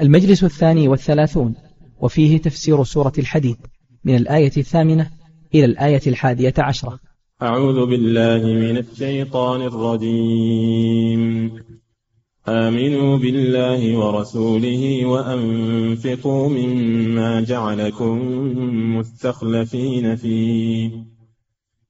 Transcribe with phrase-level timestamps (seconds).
[0.00, 1.54] المجلس الثاني والثلاثون
[2.00, 3.56] وفيه تفسير سورة الحديد
[4.04, 5.10] من الآية الثامنة
[5.54, 6.98] إلى الآية الحادية عشرة.
[7.42, 11.52] أعوذ بالله من الشيطان الرجيم.
[12.48, 18.18] آمنوا بالله ورسوله وأنفقوا مما جعلكم
[18.98, 21.17] مستخلفين فيه.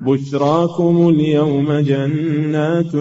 [0.00, 2.92] بشراكم اليوم جنات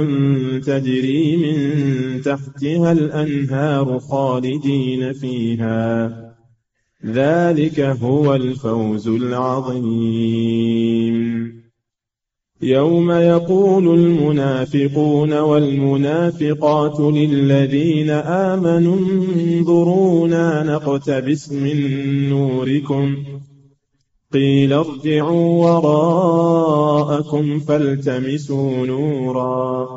[0.65, 6.09] تجري من تحتها الأنهار خالدين فيها.
[7.05, 10.39] ذلك هو الفوز العظيم.
[12.61, 21.79] يوم يقول المنافقون والمنافقات للذين آمنوا انظرونا نقتبس من
[22.29, 23.15] نوركم
[24.33, 29.89] قيل ارجعوا وراءكم فالتمسوا نورا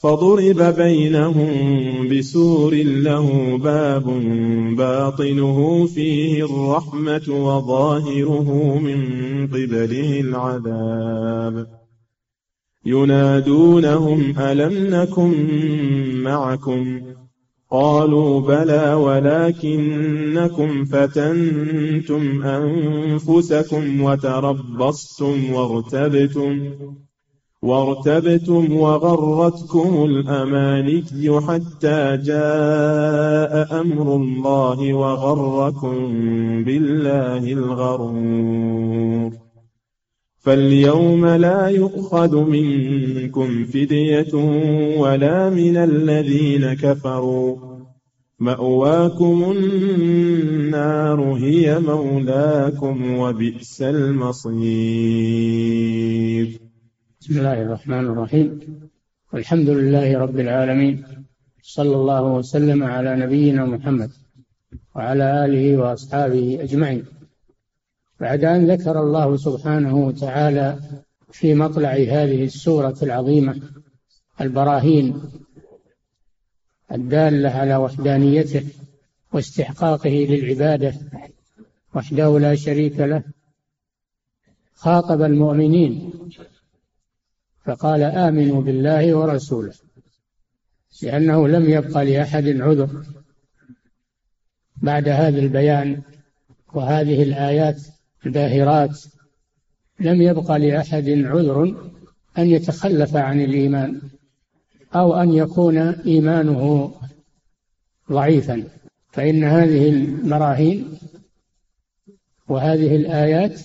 [0.00, 1.48] فضرب بينهم
[2.08, 4.04] بسور له باب
[4.76, 9.00] باطنه فيه الرحمة وظاهره من
[9.46, 11.66] قبله العذاب
[12.86, 15.34] ينادونهم ألم نكن
[16.22, 17.00] معكم
[17.70, 26.70] قالوا بلى ولكنكم فتنتم أنفسكم وتربصتم وارتبتم
[27.62, 31.04] وارتبتم وغرتكم الأماني
[31.40, 35.98] حتى جاء أمر الله وغركم
[36.64, 39.47] بالله الغرور
[40.48, 44.34] فاليوم لا يؤخذ منكم فدية
[44.98, 47.56] ولا من الذين كفروا.
[48.40, 54.58] مأواكم النار هي مولاكم وبئس المصير.
[57.20, 58.60] بسم الله الرحمن الرحيم.
[59.32, 61.04] والحمد لله رب العالمين.
[61.62, 64.10] صلى الله وسلم على نبينا محمد
[64.96, 67.17] وعلى آله وأصحابه أجمعين.
[68.20, 70.78] بعد أن ذكر الله سبحانه وتعالى
[71.32, 73.62] في مطلع هذه السورة العظيمة
[74.40, 75.22] البراهين
[76.92, 78.64] الدالة على وحدانيته
[79.32, 80.94] واستحقاقه للعبادة
[81.94, 83.22] وحده لا شريك له
[84.74, 86.12] خاطب المؤمنين
[87.64, 89.74] فقال آمنوا بالله ورسوله.
[91.02, 93.04] لأنه لم يبقى لأحد عذر.
[94.76, 96.02] بعد هذا البيان
[96.74, 97.82] وهذه الآيات
[98.26, 99.00] الباهرات
[100.00, 101.64] لم يبق لأحد عذر
[102.38, 104.00] أن يتخلف عن الإيمان
[104.94, 106.94] أو أن يكون إيمانه
[108.12, 108.64] ضعيفا.
[109.12, 110.98] فإن هذه البراهين
[112.48, 113.60] وهذه الآيات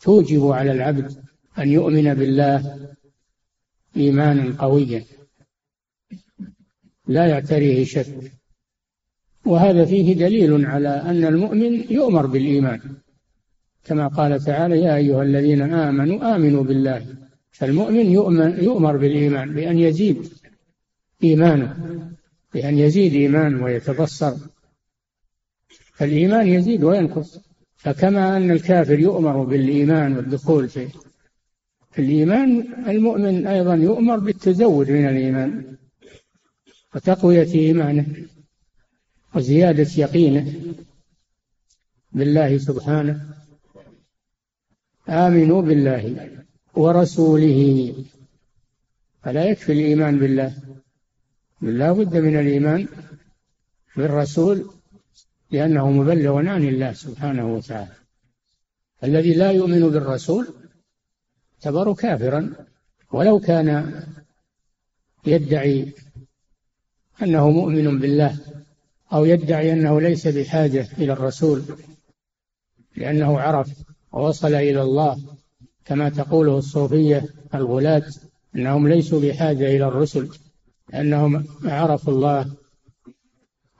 [0.00, 1.24] توجب على العبد
[1.58, 2.88] أن يؤمن بالله
[3.96, 5.04] إيمانا قويا
[7.06, 8.32] لا يعتريه شك.
[9.44, 12.80] وهذا فيه دليل على أن المؤمن يؤمر بالإيمان.
[13.84, 17.06] كما قال تعالى يا أيها الذين آمنوا آمنوا بالله.
[17.50, 20.32] فالمؤمن يؤمن يؤمر بالإيمان بأن يزيد
[21.24, 21.76] إيمانه
[22.54, 24.34] بأن يزيد إيمان ويتبصر.
[25.94, 27.38] فالإيمان يزيد وينقص.
[27.76, 30.88] فكما أن الكافر يؤمر بالإيمان والدخول في
[31.98, 35.76] الإيمان المؤمن أيضا يؤمر بالتزود من الإيمان
[36.94, 38.06] وتقوية إيمانه
[39.34, 40.52] وزيادة يقينه
[42.12, 43.41] بالله سبحانه.
[45.12, 46.30] آمنوا بالله
[46.74, 47.94] ورسوله.
[49.22, 50.54] فلا يكفي الإيمان بالله.
[51.60, 52.88] لا بد من الإيمان
[53.96, 54.70] بالرسول
[55.50, 57.96] لأنه مبلغ عن الله سبحانه وتعالى.
[59.04, 60.48] الذي لا يؤمن بالرسول
[61.54, 62.52] يعتبر كافرا
[63.12, 64.02] ولو كان
[65.26, 65.92] يدعي
[67.22, 68.38] أنه مؤمن بالله
[69.12, 71.62] أو يدعي أنه ليس بحاجة إلى الرسول
[72.96, 75.18] لأنه عرف ووصل إلى الله
[75.84, 77.24] كما تقوله الصوفية
[77.54, 78.04] الغلاة
[78.56, 80.28] أنهم ليسوا بحاجة إلى الرسل
[80.92, 82.46] لأنهم عرفوا الله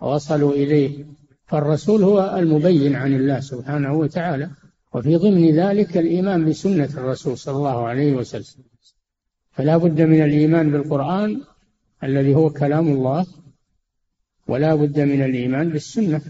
[0.00, 1.04] ووصلوا إليه.
[1.46, 4.50] فالرسول هو المبين عن الله سبحانه وتعالى
[4.94, 8.64] وفي ضمن ذلك الإيمان بسنة الرسول صلى الله عليه وسلم.
[9.50, 11.40] فلا بد من الإيمان بالقرآن
[12.04, 13.26] الذي هو كلام الله
[14.48, 16.20] ولا بد من الإيمان بالسنة.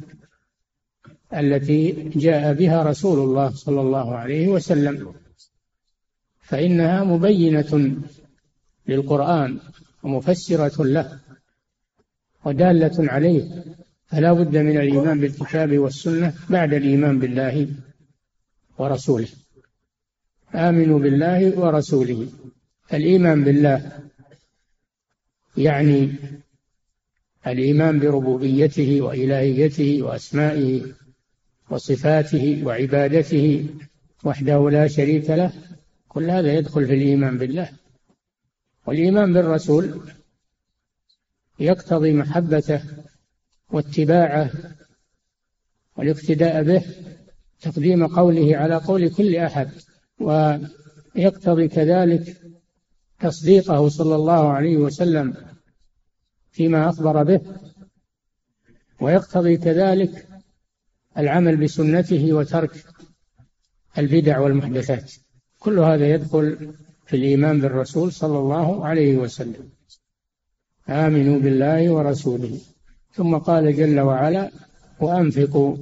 [1.34, 5.14] التي جاء بها رسول الله صلى الله عليه وسلم.
[6.40, 7.96] فإنها مبينة
[8.88, 9.58] للقرآن
[10.02, 11.19] ومفسرة له
[12.44, 13.64] ودالة عليه.
[14.06, 17.69] فلا بد من الإيمان بالكتاب والسنة بعد الإيمان بالله
[18.78, 19.28] ورسوله.
[20.55, 22.26] آمنوا بالله ورسوله.
[22.93, 23.93] الإيمان بالله
[25.56, 26.12] يعني
[27.46, 30.82] الإيمان بربوبيته وإلهيته وأسمائه
[31.70, 33.67] وصفاته وعبادته
[34.25, 35.53] وحده لا شريك له
[36.09, 37.69] كل هذا يدخل في الإيمان بالله.
[38.87, 40.00] والإيمان بالرسول
[41.61, 42.82] يقتضي محبته
[43.70, 44.50] واتباعه
[45.97, 46.85] والاقتداء به
[47.61, 49.70] تقديم قوله على قول كل أحد
[50.20, 52.37] ويقتضي كذلك
[53.20, 55.35] تصديقه صلى الله عليه وسلم
[56.50, 57.41] فيما أخبر به
[59.00, 60.29] ويقتضي كذلك
[61.19, 62.70] العمل بسنته وترك
[63.99, 65.12] البدع والمحدثات.
[65.59, 66.75] كل هذا يدخل
[67.06, 69.69] في الإيمان بالرسول صلى الله عليه وسلم.
[70.88, 72.59] آمنوا بالله ورسوله.
[73.14, 74.50] ثم قال جل وعلا
[75.00, 75.76] وأنفقوا.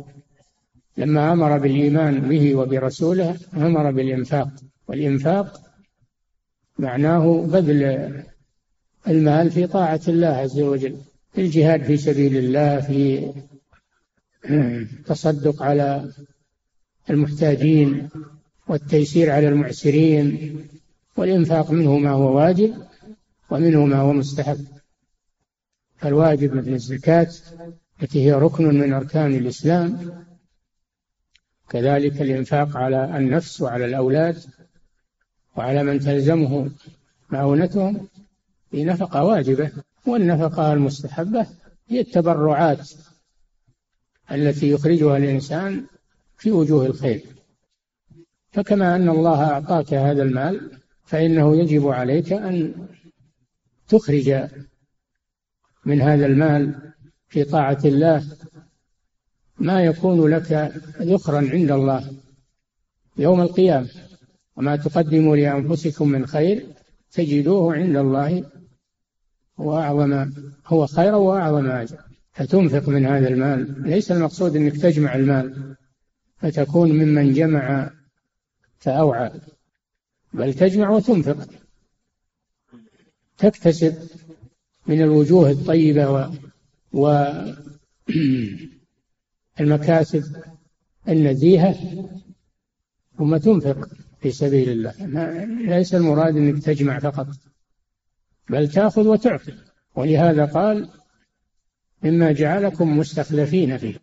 [0.97, 4.49] لما أمر بالإيمان به وبرسوله أمر بالإنفاق.
[4.89, 5.61] والإنفاق
[6.79, 7.83] معناه بذل
[9.09, 10.97] المال في طاعة الله عز وجل
[11.33, 13.33] في الجهاد في سبيل الله في
[14.45, 16.13] التصدق على
[17.11, 18.09] المحتاجين
[18.69, 20.59] والتيسير على المعسرين
[21.17, 22.75] والإنفاق منه ما هو واجب
[23.51, 24.67] ومنه ما هو مستحب.
[25.97, 27.29] فالواجب مثل الزكاة
[28.03, 30.13] التي هي ركن من أركان الإسلام
[31.71, 34.37] كذلك الإنفاق على النفس وعلى الأولاد
[35.57, 36.71] وعلى من تلزمه
[37.31, 38.09] معونتهم
[38.71, 39.71] في نفقة واجبة
[40.07, 41.47] والنفقة المستحبة
[41.89, 42.91] هي التبرعات
[44.33, 45.87] التي يخرجها الإنسان
[46.37, 47.25] في وجوه الخير.
[48.53, 50.71] فكما أن الله أعطاك هذا المال
[51.05, 52.87] فإنه يجب عليك أن
[53.89, 54.49] تخرج
[55.85, 56.93] من هذا المال
[57.29, 58.25] في طاعة الله
[59.59, 62.11] ما يكون لك ذخرا عند الله
[63.17, 63.89] يوم القيامة.
[64.57, 66.67] وما تقدموا لأنفسكم من خير
[67.11, 68.45] تجدوه عند الله
[69.61, 70.33] هو أعظم
[70.67, 72.10] هو خيرا وأعظم أجر
[72.41, 73.83] فتنفق من هذا المال.
[73.83, 75.77] ليس المقصود أنك تجمع المال
[76.37, 77.91] فتكون ممن جمع
[78.79, 79.31] فأوعى
[80.33, 81.49] بل تجمع وتنفق.
[83.39, 83.95] تكتسب
[84.87, 86.31] من الوجوه الطيبة و,
[86.93, 87.33] و
[89.61, 90.37] المكاسب
[91.09, 91.77] النزيهة
[93.19, 93.89] ثم تنفق
[94.21, 94.95] في سبيل الله.
[95.77, 97.29] ليس المراد أنك تجمع فقط
[98.51, 99.55] بل تأخذ وتعطي.
[99.95, 101.00] ولهذا قال
[102.03, 103.95] مما جعلكم مستخلفين فيه.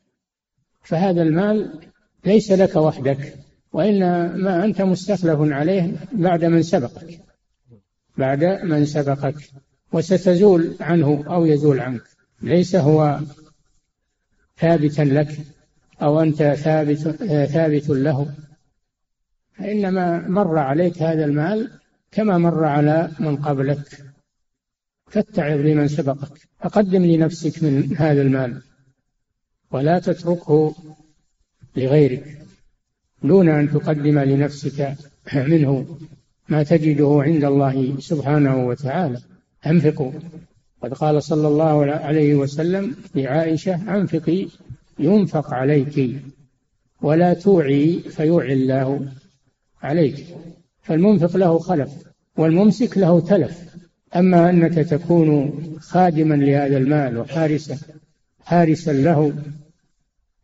[0.84, 1.80] فهذا المال
[2.26, 3.36] ليس لك وحدك
[3.74, 7.20] وإنما أنت مستخلف عليه بعد من سبقك
[8.18, 9.36] بعد من سبقك
[9.92, 12.02] وستزول عنه أو يزول عنك.
[12.42, 13.20] ليس هو
[14.58, 15.38] ثابتا لك
[16.02, 16.98] أو أنت ثابت
[17.46, 18.34] ثابت له.
[19.54, 21.72] فإنما مر عليك هذا المال
[22.12, 24.07] كما مر على من قبلك.
[25.10, 26.48] فاتعظ لمن سبقك.
[26.60, 28.62] فقدم لنفسك من هذا المال.
[29.72, 30.76] ولا تتركه
[31.76, 32.38] لغيرك.
[33.24, 34.96] دون أن تقدم لنفسك
[35.36, 35.98] منه
[36.50, 39.20] ما تجده عند الله سبحانه وتعالى.
[39.66, 40.12] أنفقوا.
[40.84, 44.48] قد قال صلى الله عليه وسلم لعائشة أنفقي
[45.00, 46.18] ينفق عليك.
[47.02, 49.12] ولا توعي فيوعي الله
[49.82, 50.26] عليك.
[50.82, 51.92] فالمنفق له خلف
[52.38, 53.68] والممسك له تلف.
[54.18, 57.78] أما أنك تكون خادما لهذا المال وحارسا
[58.40, 59.44] حارسا له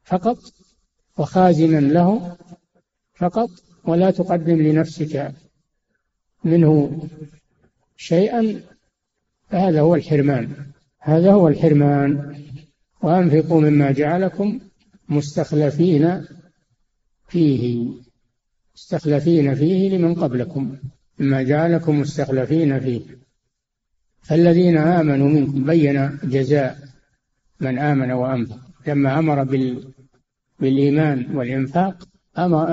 [0.03, 0.37] فقط
[1.17, 2.37] وخازنا له
[3.15, 3.49] فقط
[3.85, 5.33] ولا تقدم لنفسك
[6.43, 7.01] منه
[7.97, 8.61] شيئا
[9.49, 10.49] فهذا هو الحرمان.
[10.99, 12.35] هذا هو الحرمان.
[13.01, 14.59] وأنفقوا مما جعلكم
[15.09, 16.25] مستخلفين
[17.27, 17.87] فيه.
[18.75, 20.77] مستخلفين فيه لمن قبلكم.
[21.19, 23.22] مما جعلكم مستخلفين فيه.
[24.23, 26.77] فالذين آمنوا منكم بين جزاء
[27.59, 28.59] من آمن وأنفق.
[28.87, 29.43] لما أمر
[30.59, 32.65] بالإيمان والإنفاق أمر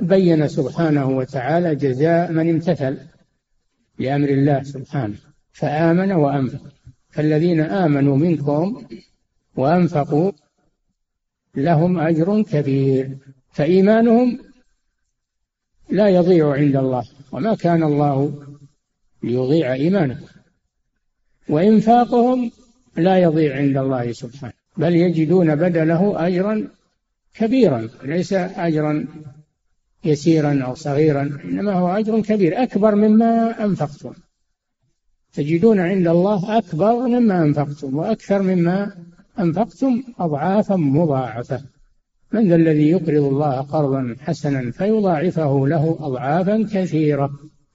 [0.00, 2.98] بين سبحانه وتعالى جزاء من امتثل
[3.98, 5.16] لأمر الله سبحانه
[5.52, 6.60] فآمن وأنفق.
[7.10, 8.86] فالذين آمنوا منكم
[9.56, 10.32] وأنفقوا
[11.56, 13.18] لهم أجر كبير
[13.52, 14.38] فإيمانهم
[15.90, 18.32] لا يضيع عند الله وما كان الله
[19.22, 20.26] ليضيع إيمانكم.
[21.50, 22.50] وإنفاقهم
[22.96, 26.68] لا يضيع عند الله سبحانه بل يجدون بدله أجرا
[27.34, 29.06] كبيرا ليس أجرا
[30.04, 34.12] يسيرا أو صغيرا إنما هو أجر كبير أكبر مما أنفقتم.
[35.32, 38.92] تجدون عند الله أكبر مما أنفقتم وأكثر مما
[39.38, 41.60] أنفقتم أضعافا مضاعفة.
[42.32, 47.30] من ذا الذي يقرض الله قرضا حسنا فيضاعفه له أضعافا كثيرة.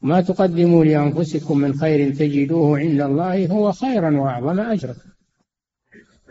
[0.05, 4.95] ما تقدموا لأنفسكم من خير تجدوه عند الله هو خيرا وأعظم أجرا.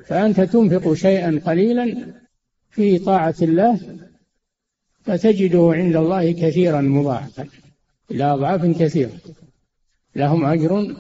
[0.07, 2.15] فأنت تنفق شيئا قليلا
[2.71, 3.81] في طاعة الله
[5.05, 7.49] فتجده عند الله كثيرا مضاعفا.
[8.11, 9.13] إلى أضعاف كثيرة.
[10.17, 10.97] لهم أجر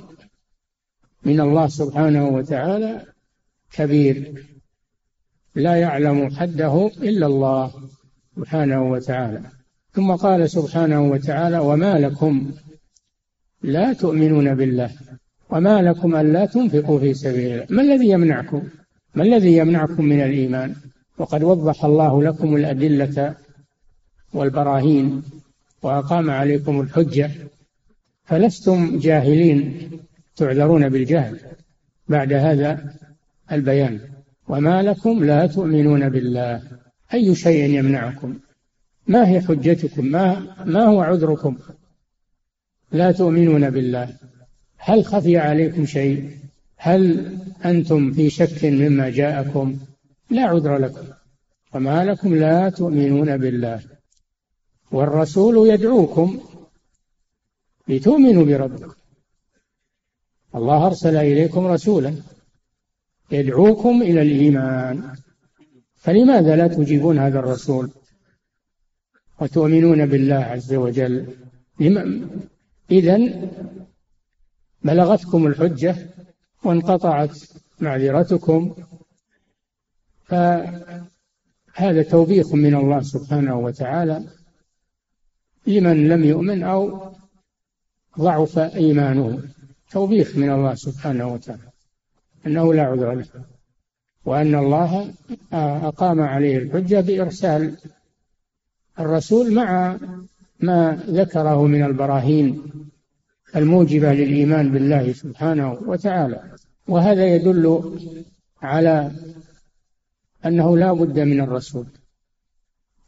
[1.24, 3.06] من الله سبحانه وتعالى
[3.72, 4.44] كبير.
[5.54, 7.72] لا يعلم حده إلا الله
[8.36, 9.63] سبحانه وتعالى.
[9.94, 12.50] ثم قال سبحانه وتعالى وما لكم
[13.62, 14.90] لا تؤمنون بالله
[15.50, 17.66] وما لكم ألا تنفقوا في سبيل الله.
[17.70, 18.62] ما الذي يمنعكم؟
[19.14, 20.74] ما الذي يمنعكم من الإيمان؟
[21.18, 23.34] وقد وضح الله لكم الأدلة
[24.34, 25.22] والبراهين
[25.82, 27.30] وأقام عليكم الحجة.
[28.24, 29.90] فلستم جاهلين
[30.36, 31.38] تعذرون بالجهل
[32.08, 32.94] بعد هذا
[33.52, 34.00] البيان.
[34.48, 36.62] وما لكم لا تؤمنون بالله.
[37.14, 38.38] أي شيء يمنعكم؟
[39.06, 41.58] ما هي حجتكم؟ ما, ما هو عذركم؟
[42.92, 44.16] لا تؤمنون بالله.
[44.76, 46.30] هل خفي عليكم شيء؟
[46.76, 47.32] هل
[47.64, 49.78] أنتم في شك مما جاءكم؟
[50.30, 51.06] لا عذر لكم.
[51.74, 53.80] وما لكم لا تؤمنون بالله.
[54.92, 56.40] والرسول يدعوكم
[57.88, 58.92] لتؤمنوا بربكم.
[60.54, 62.14] الله أرسل إليكم رسولا
[63.30, 65.14] يدعوكم إلى الإيمان.
[65.96, 67.90] فلماذا لا تجيبون هذا الرسول؟
[69.40, 71.26] وتؤمنون بالله عز وجل.
[72.90, 73.18] إذا
[74.82, 75.96] بلغتكم الحجة
[76.64, 77.38] وانقطعت
[77.80, 78.74] معذرتكم
[80.24, 84.24] فهذا توبيخ من الله سبحانه وتعالى
[85.66, 87.12] لمن لم يؤمن أو
[88.18, 89.42] ضعف إيمانه.
[89.90, 91.70] توبيخ من الله سبحانه وتعالى
[92.46, 93.26] أنه لا عذر له
[94.24, 95.14] وأن الله
[95.52, 97.76] أقام عليه الحجة بإرسال
[99.00, 99.98] الرسول مع
[100.60, 102.62] ما ذكره من البراهين
[103.56, 106.42] الموجبة للإيمان بالله سبحانه وتعالى.
[106.88, 107.94] وهذا يدل
[108.62, 109.10] على
[110.46, 111.86] أنه لا بد من الرسول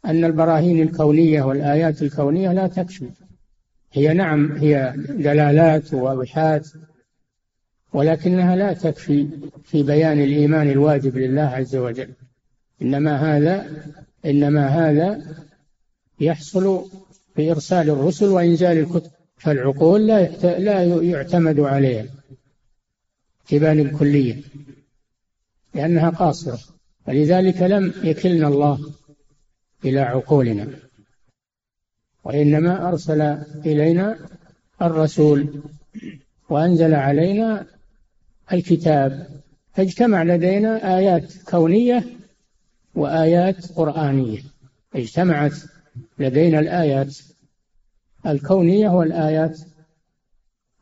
[0.05, 3.09] أن البراهين الكونية والآيات الكونية لا تكفي.
[3.93, 6.67] هي نعم هي دلالات وواضحات
[7.93, 9.27] ولكنها لا تكفي
[9.63, 12.09] في بيان الإيمان الواجب لله عز وجل.
[12.81, 13.83] إنما هذا
[14.25, 15.21] إنما هذا
[16.19, 16.85] يحصل
[17.35, 20.27] بإرسال الرسل وإنزال الكتب فالعقول لا
[20.59, 22.05] لا يعتمد عليها.
[23.47, 24.41] تبان الكلية.
[25.73, 26.59] لأنها قاصرة.
[27.07, 28.79] ولذلك لم يكلنا الله
[29.85, 30.67] إلى عقولنا.
[32.23, 33.21] وإنما أرسل
[33.65, 34.19] إلينا
[34.81, 35.63] الرسول
[36.49, 37.65] وأنزل علينا
[38.53, 39.27] الكتاب.
[39.73, 42.03] فاجتمع لدينا آيات كونية
[42.95, 44.39] وآيات قرآنية.
[44.95, 45.53] اجتمعت
[46.19, 47.17] لدينا الآيات
[48.25, 49.59] الكونية والآيات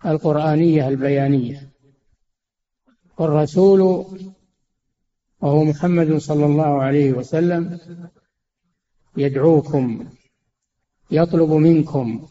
[0.06, 1.70] القرآنية البيانية.
[3.18, 3.82] والرسول
[5.42, 7.80] وهو محمد صلى الله عليه وسلم
[9.18, 10.10] يدعوكم
[11.12, 12.28] يطلب منكم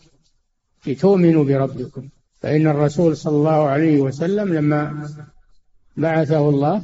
[0.87, 2.09] لتؤمنوا بربكم.
[2.45, 5.09] فإن الرسول صلى الله عليه وسلم لما
[5.97, 6.83] بعثه الله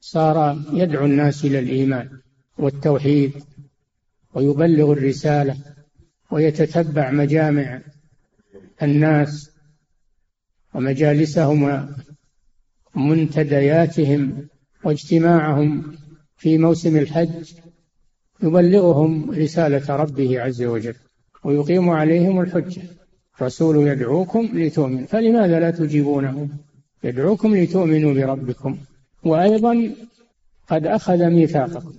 [0.00, 2.08] صار يدعو الناس إلى الإيمان
[2.58, 3.32] والتوحيد
[4.34, 5.56] ويبلغ الرسالة
[6.30, 7.80] ويتتبع مجامع
[8.82, 9.50] الناس
[10.74, 11.88] ومجالسهم
[12.96, 14.48] ومنتدياتهم
[14.84, 15.96] واجتماعهم
[16.36, 17.52] في موسم الحج
[18.42, 20.94] يبلغهم رسالة ربه عز وجل
[21.44, 22.82] ويقيم عليهم الحجة.
[23.42, 26.48] رسول يدعوكم لتؤمنوا فلماذا لا تجيبونه؟
[27.04, 28.78] يدعوكم لتؤمنوا بربكم.
[29.24, 29.94] وأيضا
[30.68, 31.92] قد أخذ ميثاقكم.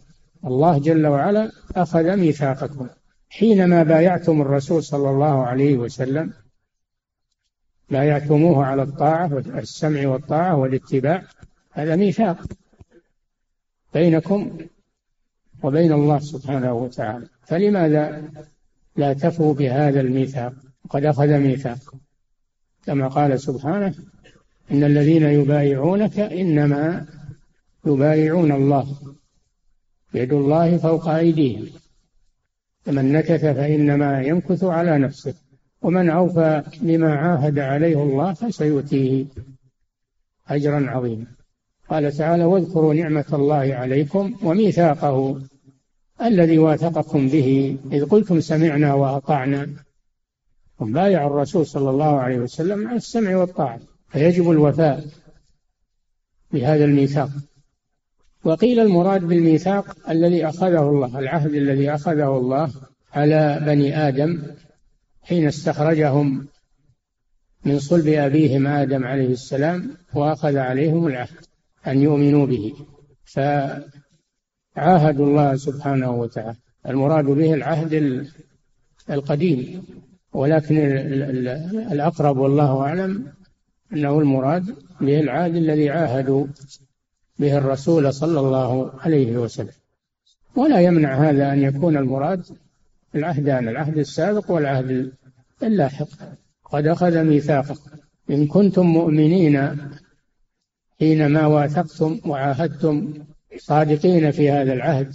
[0.46, 2.88] الله جل وعلا أخذ ميثاقكم.
[3.30, 6.34] حينما بايعتم الرسول صلى الله عليه وسلم
[7.90, 11.24] بايعتموه على الطاعة والسمع والطاعة والاتباع
[11.72, 12.38] هذا ميثاق
[13.94, 14.58] بينكم
[15.64, 17.28] وبين الله سبحانه وتعالى.
[17.48, 18.24] فلماذا
[18.96, 20.54] لا تفوا بهذا الميثاق؟
[20.90, 21.94] قد أخذ ميثاق.
[22.86, 23.96] كما قال سبحانه
[24.72, 27.06] إن الذين يبايعونك إنما
[27.86, 29.16] يبايعون الله.
[30.14, 31.68] يد الله فوق أيديهم.
[32.86, 35.34] فمن نكث فإنما ينكث على نفسه
[35.82, 39.26] ومن أوفى بما عاهد عليه الله فسيؤتيه
[40.48, 41.26] أجرا عظيما.
[41.90, 45.42] قال تعالى واذكروا نعمة الله عليكم وميثاقه
[46.22, 49.70] الذي واثقكم به إذ قلتم سمعنا وأطعنا.
[50.82, 55.06] هم بايع الرسول صلى الله عليه وسلم على السمع والطاعة فيجب الوفاء
[56.52, 57.30] بهذا الميثاق.
[58.46, 62.72] وقيل المراد بالميثاق الذي أخذه الله العهد الذي أخذه الله
[63.14, 64.42] على بني آدم
[65.24, 66.48] حين استخرجهم
[67.66, 71.46] من صلب أبيهم آدم عليه السلام وأخذ عليهم العهد
[71.88, 72.74] أن يؤمنوا به.
[73.26, 76.56] فعاهدوا الله سبحانه وتعالى.
[76.88, 78.26] المراد به العهد
[79.10, 79.84] القديم.
[80.34, 80.78] ولكن
[81.92, 83.34] الأقرب والله أعلم
[83.94, 86.48] أنه المراد به العهد الذي عاهدوا
[87.40, 89.74] به الرسول صلى الله عليه وسلم.
[90.56, 92.44] ولا يمنع هذا أن يكون المراد
[93.16, 95.12] العهدان العهد السابق والعهد
[95.64, 96.08] اللاحق.
[96.72, 97.90] قد أخذ ميثاقكم
[98.30, 99.78] إن كنتم مؤمنين
[101.00, 103.14] حينما واثقتم وعاهدتم
[103.58, 105.14] صادقين في هذا العهد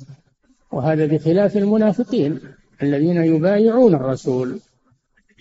[0.72, 2.40] وهذا بخلاف المنافقين
[2.82, 4.60] الذين يبايعون الرسول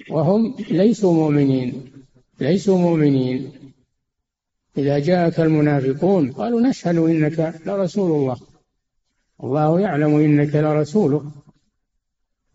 [0.10, 1.92] وهم ليسوا مؤمنين
[2.40, 3.52] ليسوا مؤمنين.
[4.80, 8.38] إذا جاءك المنافقون قالوا نشهد إنك لرسول الله.
[9.44, 11.32] الله يعلم إنك لرسوله.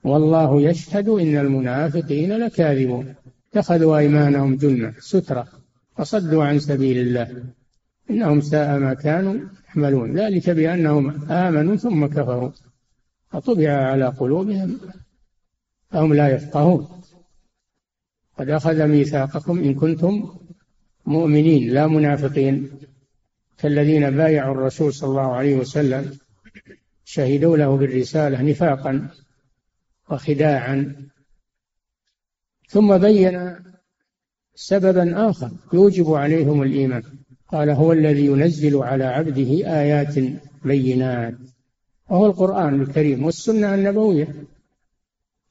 [0.04, 3.14] والله يشهد إن المنافقين لكاذبون.
[3.50, 5.48] اتخذوا أيمانهم جنة سترة
[5.98, 7.44] وصدوا عن سبيل الله.
[8.10, 9.34] إنهم ساء ما كانوا
[9.68, 12.50] يحملون ذلك بأنهم آمنوا ثم كفروا.
[13.30, 14.80] فطبع على قلوبهم
[15.90, 16.88] فهم لا يفقهون.
[18.38, 20.34] قد أخذ ميثاقكم إن كنتم
[21.06, 22.70] مؤمنين لا منافقين.
[23.58, 26.18] كالذين بايعوا الرسول صلى الله عليه وسلم
[27.04, 29.08] شهدوا له بالرسالة نفاقا
[30.10, 30.96] وخداعا.
[32.68, 33.56] ثم بين
[34.54, 37.02] سببا آخر يوجب عليهم الإيمان.
[37.48, 40.14] قال هو الذي ينزل على عبده آيات
[40.64, 41.34] بينات
[42.10, 44.28] وهو القرآن الكريم والسنة النبوية.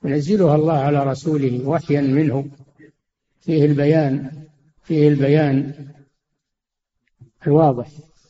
[0.05, 2.49] ينزلها الله على رسوله وحيا منه.
[3.41, 4.42] فيه البيان
[4.83, 5.87] فيه البيان
[7.47, 7.87] الواضح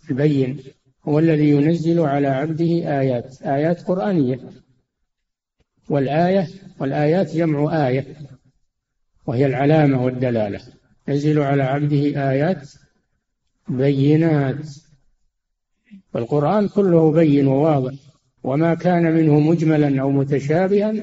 [0.09, 0.59] البين
[1.07, 4.39] هو الذي ينزل على عبده آيات آيات قرآنية.
[5.89, 6.47] والآية
[6.79, 8.15] والآيات جمع آية
[9.25, 10.61] وهي العلامة والدلالة.
[11.07, 12.69] ينزل على عبده آيات
[13.67, 14.69] بينات.
[16.13, 17.93] والقرآن كله بين وواضح.
[18.43, 20.93] وما كان منه مجملا أو متشابها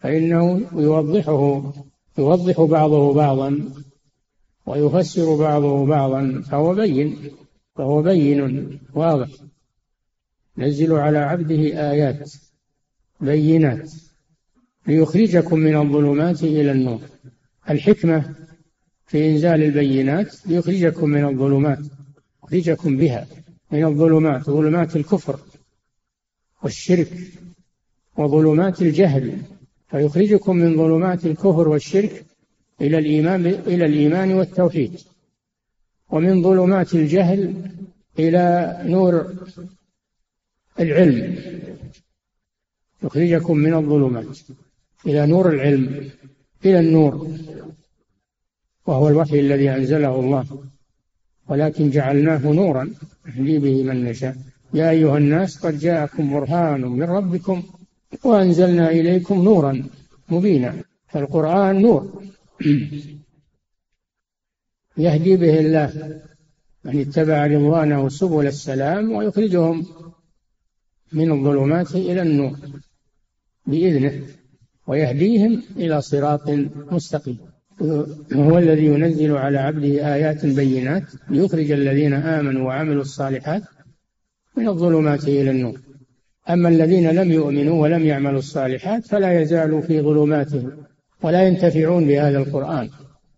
[0.00, 1.72] فإنه يوضحه
[2.18, 3.68] يوضح بعضه بعضا.
[4.66, 7.16] ويفسر بعضه بعضا فهو بين
[7.74, 9.28] فهو بين واضح.
[10.58, 12.32] نزل على عبده آيات
[13.20, 13.92] بينات
[14.86, 17.00] ليخرجكم من الظلمات إلى النور.
[17.70, 18.34] الحكمة
[19.06, 21.78] في إنزال البينات ليخرجكم من الظلمات
[22.44, 23.26] يخرجكم بها
[23.72, 25.40] من الظلمات ظلمات الكفر
[26.62, 27.12] والشرك
[28.16, 29.38] وظلمات الجهل
[29.88, 32.24] فيخرجكم من ظلمات الكفر والشرك
[32.80, 35.00] إلى الإيمان إلى الإيمان والتوحيد.
[36.10, 37.54] ومن ظلمات الجهل
[38.18, 39.34] إلى نور
[40.80, 41.36] العلم.
[43.02, 44.38] يخرجكم من الظلمات
[45.06, 46.10] إلى نور العلم
[46.64, 47.28] إلى النور.
[48.86, 50.46] وهو الوحي الذي أنزله الله.
[51.48, 52.90] ولكن جعلناه نورا
[53.26, 54.36] نهدي به من نشاء.
[54.74, 57.62] يا أيها الناس قد جاءكم برهان من ربكم
[58.24, 59.84] وأنزلنا إليكم نورا
[60.28, 60.74] مبينا.
[61.08, 62.22] فالقرآن نور.
[64.96, 66.20] يهدي به الله
[66.84, 69.86] من اتبع رضوانه سبل السلام ويخرجهم
[71.12, 72.56] من الظلمات إلى النور
[73.66, 74.22] بإذنه
[74.86, 76.50] ويهديهم إلى صراط
[76.92, 77.38] مستقيم.
[78.46, 83.62] هو الذي ينزل على عبده آيات بينات ليخرج الذين آمنوا وعملوا الصالحات
[84.56, 85.80] من الظلمات إلى النور.
[86.50, 90.72] أما الذين لم يؤمنوا ولم يعملوا الصالحات فلا يزالوا في ظلماتهم.
[91.24, 92.90] ولا ينتفعون بهذا القرآن.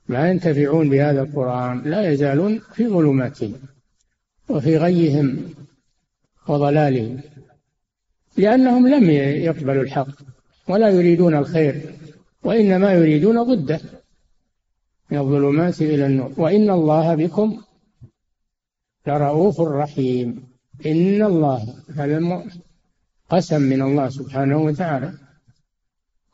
[0.09, 1.83] لا ينتفعون بهذا القرآن.
[1.83, 3.55] لا يزالون في ظلماتهم
[4.49, 5.55] وفي غيهم
[6.49, 7.21] وضلالهم
[8.37, 9.11] لأنهم لم
[9.49, 10.09] يقبلوا الحق
[10.69, 11.75] ولا يريدون الخير
[12.45, 13.81] وإنما يريدون ضده
[15.11, 16.33] من الظلمات إلى النور.
[16.37, 17.63] وإن الله بكم
[19.07, 20.49] لرؤوف رحيم.
[20.87, 22.45] إن الله هذا
[23.31, 25.13] قسم من الله سبحانه وتعالى.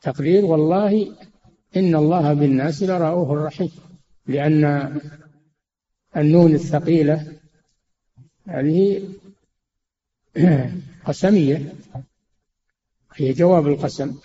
[0.01, 1.07] تقدير والله
[1.77, 3.71] إن الله بالناس لرؤوف رحيم.
[4.27, 4.99] لأن
[6.17, 7.33] النون الثقيلة
[8.47, 9.09] هذه
[11.05, 11.73] قسمية.
[13.15, 14.15] هي جواب القسم.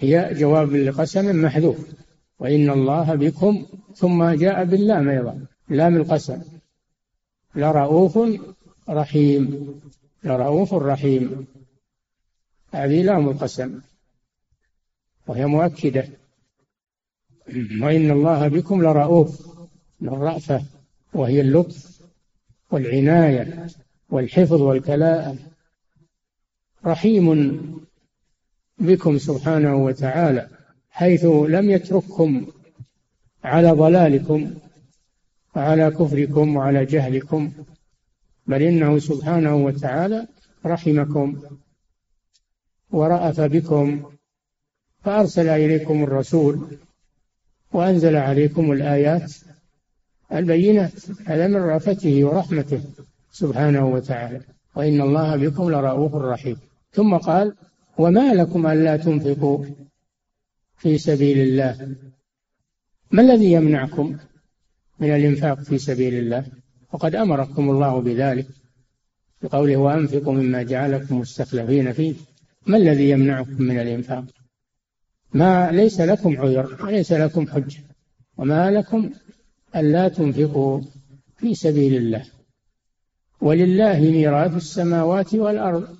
[0.00, 1.78] هي جواب لقسم محذوف.
[2.38, 5.46] وإن الله بكم ثم جاء باللام أيضا.
[5.68, 6.42] لام القسم.
[7.54, 8.18] لرؤوف
[8.88, 9.68] رحيم.
[10.24, 11.46] لرؤوف رحيم.
[12.72, 13.80] هذه لام القسم.
[15.26, 16.08] وهي مؤكدة.
[17.82, 19.56] وإن الله بكم لرؤوف
[20.02, 20.62] الرأفة
[21.14, 22.00] وهي اللطف
[22.70, 23.66] والعناية
[24.10, 25.36] والحفظ والكلاء.
[26.86, 27.26] رحيم
[28.78, 30.48] بكم سبحانه وتعالى
[30.90, 32.46] حيث لم يترككم
[33.44, 34.54] على ضلالكم
[35.56, 37.52] وعلى كفركم وعلى جهلكم
[38.46, 40.26] بل إنه سبحانه وتعالى
[40.66, 41.42] رحمكم
[42.90, 44.02] ورأف بكم
[45.04, 46.78] فأرسل إليكم الرسول
[47.72, 49.32] وأنزل عليكم الآيات
[50.32, 50.92] البينات
[51.26, 52.80] هذا من رأفته ورحمته
[53.30, 54.40] سبحانه وتعالى.
[54.76, 56.56] وإن الله بكم لرؤوف رحيم.
[56.92, 57.54] ثم قال
[57.98, 59.64] وما لكم ألا تنفقوا
[60.78, 61.94] في سبيل الله.
[63.10, 64.16] ما الذي يمنعكم
[65.00, 66.44] من الإنفاق في سبيل الله؟
[66.92, 68.46] وقد أمركم الله بذلك.
[69.42, 72.14] بقوله وأنفقوا مما جعلكم مستخلفين فيه.
[72.66, 74.24] ما الذي يمنعكم من الإنفاق؟
[75.36, 77.80] ما ليس لكم عذر وليس لكم حجة
[78.36, 79.10] وما لكم
[79.76, 80.80] ألا تنفقوا
[81.36, 82.24] في سبيل الله.
[83.40, 85.96] ولله ميراث السماوات والأرض.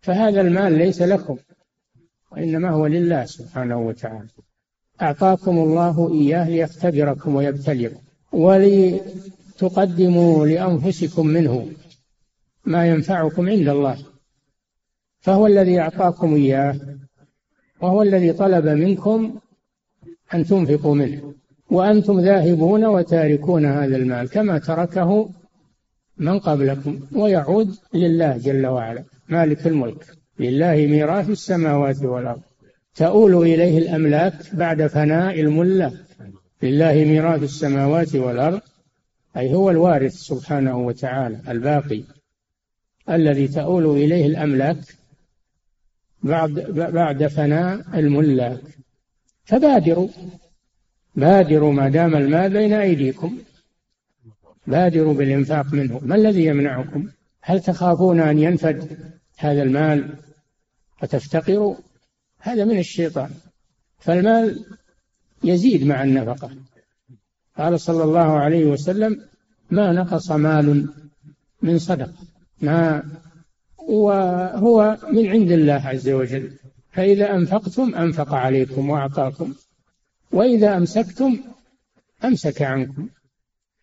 [0.00, 1.36] فهذا المال ليس لكم
[2.32, 4.28] وإنما هو لله سبحانه وتعالى.
[5.02, 8.00] أعطاكم الله إياه ليختبركم ويبتليكم
[8.32, 9.66] ولتقدموا
[10.46, 11.68] لأنفسكم منه
[12.64, 13.98] ما ينفعكم عند الله.
[15.20, 16.76] فهو الذي أعطاكم إياه
[17.82, 19.38] وهو الذي طلب منكم
[20.34, 21.34] أن تنفقوا منه.
[21.70, 25.30] وأنتم ذاهبون وتاركون هذا المال كما تركه
[26.18, 27.00] من قبلكم.
[27.12, 29.04] ويعود لله جل وعلا.
[29.28, 30.06] مالك الملك.
[30.38, 32.40] لله ميراث السماوات والأرض.
[32.94, 35.92] تؤول إليه الأملاك بعد فناء الملة
[36.62, 38.60] لله ميراث السماوات والأرض.
[39.36, 42.02] أي هو الوارث سبحانه وتعالى الباقي.
[43.10, 44.99] الذي تؤول إليه الأملاك
[46.22, 46.60] بعد
[46.94, 48.60] بعد فناء الملاك
[49.44, 50.08] فبادروا.
[51.14, 53.38] بادروا ما دام المال بين أيديكم.
[54.66, 56.00] بادروا بالإنفاق منه.
[56.02, 57.08] ما الذي يمنعكم؟
[57.42, 58.98] هل تخافون أن ينفد
[59.36, 60.14] هذا المال
[61.02, 61.74] وتفتقروا؟
[62.38, 63.30] هذا من الشيطان.
[63.98, 64.64] فالمال
[65.44, 66.50] يزيد مع النفقة.
[67.58, 69.20] قال صلى الله عليه وسلم
[69.70, 70.88] ما نقص مال
[71.62, 72.14] من صدقة.
[72.60, 73.02] ما
[73.88, 76.50] وهو من عند الله عز وجل.
[76.92, 79.54] فإذا أنفقتم أنفق عليكم وأعطاكم.
[80.32, 81.38] وإذا أمسكتم
[82.24, 83.08] أمسك عنكم.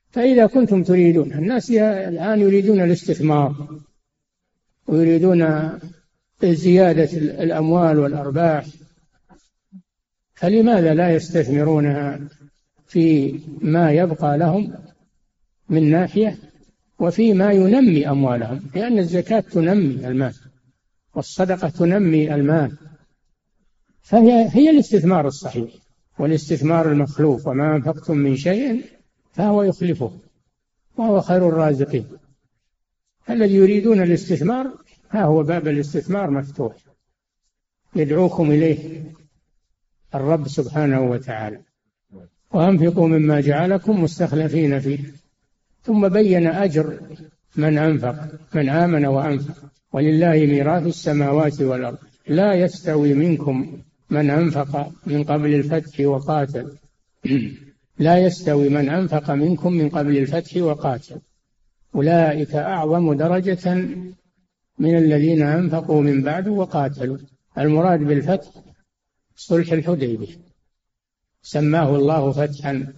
[0.10, 3.80] فإذا كنتم تريدون الناس الآن يريدون الاستثمار
[4.88, 5.72] ويريدون
[6.44, 8.66] زيادة الأموال والأرباح.
[10.34, 12.20] فلماذا لا يستثمرونها
[12.88, 14.74] في ما يبقى لهم
[15.70, 16.38] من ناحية
[17.00, 20.34] وفي ما ينمي أموالهم لأن الزكاة تنمي المال
[21.16, 22.78] والصدقة تنمي المال.
[24.02, 25.72] فهي هي الاستثمار الصحيح
[26.20, 28.86] والاستثمار المخلوف وما أنفقتم من شيء
[29.32, 30.12] فهو يخلفه
[30.98, 32.08] وهو خير الرازقين.
[33.30, 34.74] الذي يريدون الاستثمار
[35.10, 36.76] ها هو باب الاستثمار مفتوح.
[37.96, 39.04] يدعوكم إليه
[40.16, 41.62] الرب سبحانه وتعالى.
[42.52, 45.27] وأنفقوا مما جعلكم مستخلفين فيه.
[45.88, 47.00] ثم بين أجر
[47.56, 48.16] من أنفق
[48.56, 49.56] من آمن وأنفق.
[49.94, 51.98] ولله ميراث السماوات والأرض.
[52.28, 56.72] لا يستوي منكم من أنفق من قبل الفتح وقاتل.
[58.08, 61.20] لا يستوي من أنفق منكم من قبل الفتح وقاتل.
[61.96, 63.76] أولئك أعظم درجة
[64.80, 67.18] من الذين أنفقوا من بعد وقاتلوا.
[67.58, 68.50] المراد بالفتح
[69.36, 70.36] صلح الحديبية.
[71.42, 72.94] سماه الله فتحا.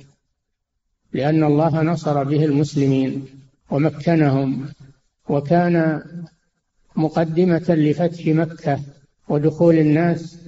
[1.14, 3.26] لأن الله نصر به المسلمين
[3.72, 4.66] ومكنهم
[5.30, 6.02] وكان
[6.96, 8.80] مقدمة لفتح مكة
[9.28, 10.40] ودخول الناس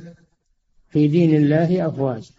[0.89, 2.32] في دين الله أفواجا.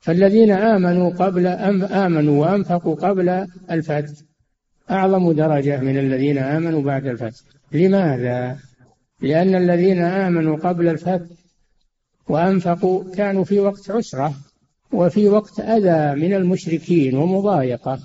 [0.00, 4.12] فالذين آمنوا قبل أم آمنوا وأنفقوا قبل الفتح
[4.90, 7.40] أعظم درجة من الذين آمنوا بعد الفتح.
[7.72, 8.58] لماذا؟
[9.20, 11.26] لأن الذين آمنوا قبل الفتح
[12.28, 14.34] وأنفقوا كانوا في وقت عسرة.
[14.92, 18.00] وفي وقت أذى من المشركين ومضايقة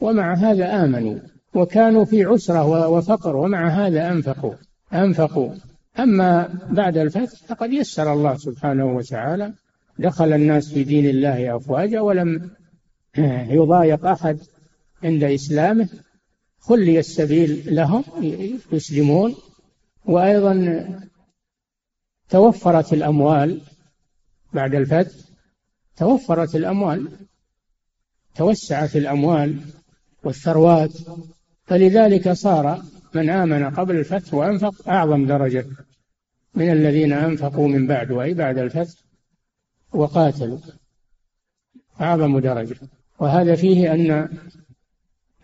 [0.00, 1.18] ومع هذا آمنوا
[1.54, 4.54] وكانوا في عسرة وفقر ومع هذا أنفقوا
[4.92, 5.54] أنفقوا.
[5.98, 9.52] أما بعد الفتح فقد يسر الله سبحانه وتعالى
[9.98, 12.50] دخل الناس في دين الله أفواجا ولم
[13.58, 14.38] يضايق أحد
[15.04, 15.88] عند إسلامه.
[16.58, 18.04] خلي السبيل لهم
[18.72, 19.34] يسلمون.
[20.04, 20.84] وأيضا
[22.28, 23.60] توفرت الأموال
[24.52, 25.33] بعد الفتح.
[25.96, 27.08] توفرت الأموال
[28.34, 29.60] توسعت الأموال
[30.24, 30.92] والثروات
[31.64, 32.82] فلذلك صار
[33.14, 35.66] من آمن قبل الفتح وأنفق أعظم درجة
[36.54, 38.94] من الذين أنفقوا من بعد أي بعد الفتح
[39.92, 40.58] وقاتلوا.
[42.00, 42.76] أعظم درجة.
[43.18, 44.28] وهذا فيه أن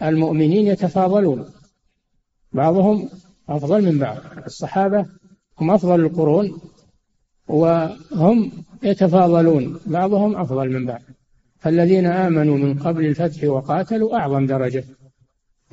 [0.03, 1.51] المؤمنين يتفاضلون.
[2.53, 3.09] بعضهم
[3.49, 4.19] أفضل من بعض.
[4.47, 5.07] الصحابة
[5.59, 6.61] هم أفضل القرون.
[7.51, 11.03] وهم يتفاضلون بعضهم أفضل من بعض.
[11.59, 14.85] فالذين آمنوا من قبل الفتح وقاتلوا أعظم درجة.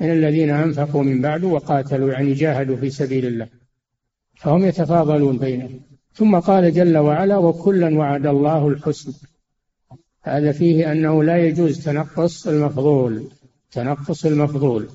[0.00, 3.48] من الذين أنفقوا من بعد وقاتلوا يعني جاهدوا في سبيل الله.
[4.36, 5.80] فهم يتفاضلون بينهم.
[6.12, 9.12] ثم قال جل وعلا وكلا وعد الله الحسن
[10.22, 13.24] هذا فيه أنه لا يجوز تنقص المفضول.
[13.70, 14.88] تنقص المفضول.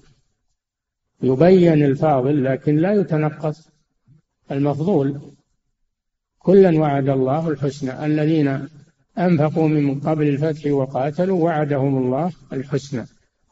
[1.22, 3.69] يبين الفاضل لكن لا يتنقص
[4.52, 5.22] المفضول.
[6.43, 8.06] كلا وعد الله الحسنى.
[8.06, 8.67] الذين
[9.17, 13.06] أنفقوا من قبل الفتح وقاتلوا وعدهم الله الحسنى.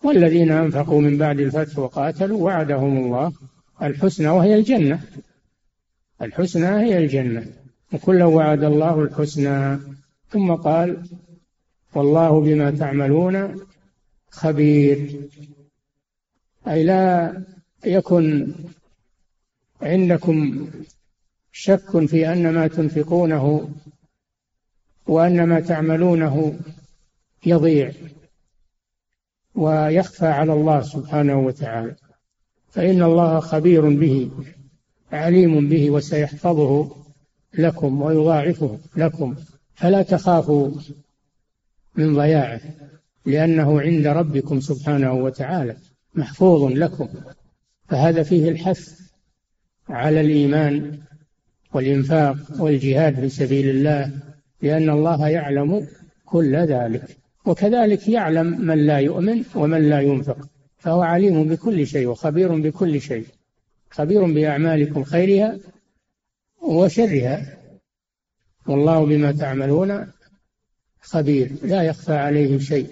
[0.03, 3.33] والذين أنفقوا من بعد الفتح وقاتلوا وعدهم الله
[3.81, 5.01] الحسنى وهي الجنة.
[6.21, 7.45] الحسنى هي الجنة.
[7.93, 9.79] وكلا وعد الله الحسنى.
[10.29, 11.03] ثم قال
[11.95, 13.55] والله بما تعملون
[14.29, 14.97] خبير.
[16.67, 17.33] أي لا
[17.85, 18.53] يكن
[19.81, 20.67] عندكم
[21.51, 23.69] شك في أن ما تنفقونه
[25.07, 26.59] وأن ما تعملونه
[27.45, 27.91] يضيع
[29.55, 31.95] ويخفى على الله سبحانه وتعالى.
[32.69, 34.31] فإن الله خبير به
[35.11, 36.95] عليم به وسيحفظه
[37.53, 39.35] لكم ويضاعفه لكم.
[39.75, 40.71] فلا تخافوا
[41.95, 42.61] من ضياعه
[43.25, 45.75] لأنه عند ربكم سبحانه وتعالى
[46.15, 47.09] محفوظ لكم.
[47.87, 49.01] فهذا فيه الحث
[49.89, 50.99] على الإيمان
[51.73, 54.11] والإنفاق والجهاد في سبيل الله
[54.61, 55.87] لأن الله يعلم
[56.25, 57.17] كل ذلك.
[57.45, 60.37] وكذلك يعلم من لا يؤمن ومن لا ينفق
[60.77, 63.25] فهو عليم بكل شيء وخبير بكل شيء.
[63.89, 65.57] خبير بأعمالكم خيرها
[66.61, 67.57] وشرها.
[68.67, 70.07] والله بما تعملون
[71.01, 72.87] خبير لا يخفى عليه شيء.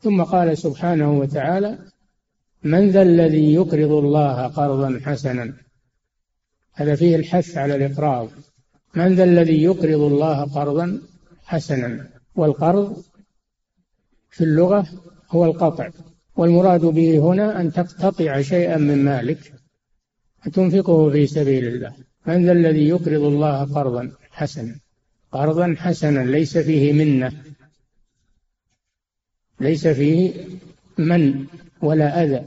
[0.00, 1.78] ثم قال سبحانه وتعالى
[2.64, 5.52] من ذا الذي يقرض الله قرضا حسنا
[6.74, 8.28] هذا فيه الحث على الإقراض.
[8.94, 11.00] من ذا الذي يقرض الله قرضا
[11.44, 13.04] حسنا؟ والقرض
[14.30, 14.86] في اللغة
[15.30, 15.90] هو القطع.
[16.36, 19.52] والمراد به هنا أن تقتطع شيئا من مالك
[20.52, 21.94] تنفقه في سبيل الله.
[22.26, 24.80] من ذا الذي يقرض الله قرضا حسنا؟
[25.32, 27.32] قرضا حسنا ليس فيه منة.
[29.60, 30.32] ليس فيه
[30.98, 31.46] من
[31.82, 32.46] ولا أذى.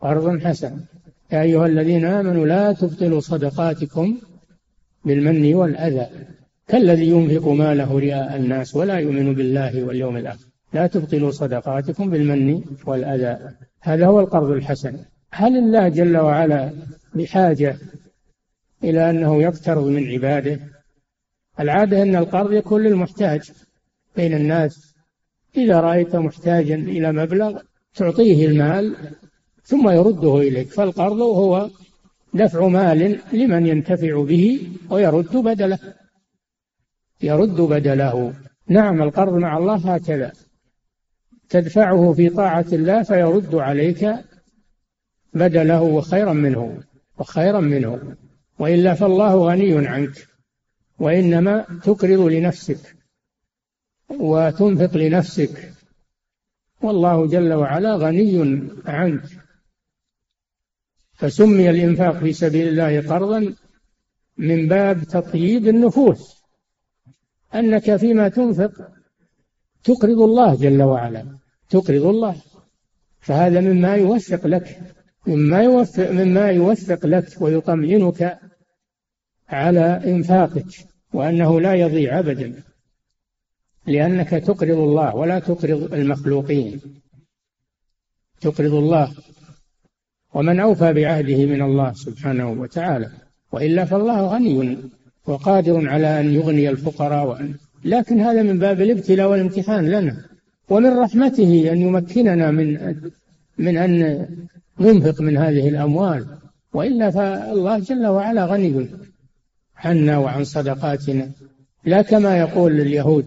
[0.00, 0.84] قرضا حسنا
[1.34, 4.18] يا أيها الذين آمنوا لا تبطلوا صدقاتكم
[5.04, 6.06] بالمن والأذى.
[6.68, 10.46] كالذي ينفق ماله رئاء الناس ولا يؤمن بالله واليوم الآخر.
[10.72, 13.38] لا تبطلوا صدقاتكم بالمن والأذى.
[13.80, 14.98] هذا هو القرض الحسن.
[15.30, 16.72] هل الله جل وعلا
[17.14, 17.76] بحاجة
[18.84, 20.60] إلى أنه يقترض من عباده؟
[21.60, 23.52] العادة أن القرض يكون للمحتاج
[24.16, 24.94] بين الناس.
[25.56, 27.60] إذا رأيت محتاجا إلى مبلغ
[27.94, 28.96] تعطيه المال
[29.64, 31.70] ثم يرده إليك فالقرض هو
[32.34, 35.78] دفع مال لمن ينتفع به ويرد بدله.
[37.22, 38.34] يرد بدله.
[38.68, 40.32] نعم القرض مع الله هكذا.
[41.48, 44.14] تدفعه في طاعة الله فيرد عليك
[45.34, 46.82] بدله وخيرا منه
[47.18, 48.16] وخيرا منه.
[48.58, 50.26] وإلا فالله غني عنك
[50.98, 52.96] وإنما تقرض لنفسك
[54.08, 55.72] وتنفق لنفسك.
[56.82, 59.43] والله جل وعلا غني عنك.
[61.14, 63.54] فسمي الإنفاق في سبيل الله قرضا
[64.38, 66.44] من باب تطييب النفوس.
[67.54, 68.72] أنك فيما تنفق
[69.84, 71.38] تقرض الله جل وعلا
[71.70, 72.36] تقرض الله.
[73.20, 74.80] فهذا مما يوفق لك
[75.26, 78.38] مما يوفق مما يوفق لك ويطمئنك
[79.48, 80.66] على إنفاقك
[81.12, 82.62] وأنه لا يضيع أبدا
[83.86, 86.80] لأنك تقرض الله ولا تقرض المخلوقين.
[88.40, 89.14] تقرض الله
[90.34, 93.10] ومن أوفى بعهده من الله سبحانه وتعالى
[93.52, 94.78] وإلا فالله غني
[95.26, 100.16] وقادر على أن يغني الفقراء وأن لكن هذا من باب الابتلاء والامتحان لنا
[100.68, 102.94] ومن رحمته أن يمكننا من
[103.58, 104.26] من أن
[104.80, 106.26] ننفق من هذه الأموال
[106.72, 108.88] وإلا فالله جل وعلا غني
[109.76, 111.30] عنا وعن صدقاتنا.
[111.84, 113.26] لا كما يقول اليهود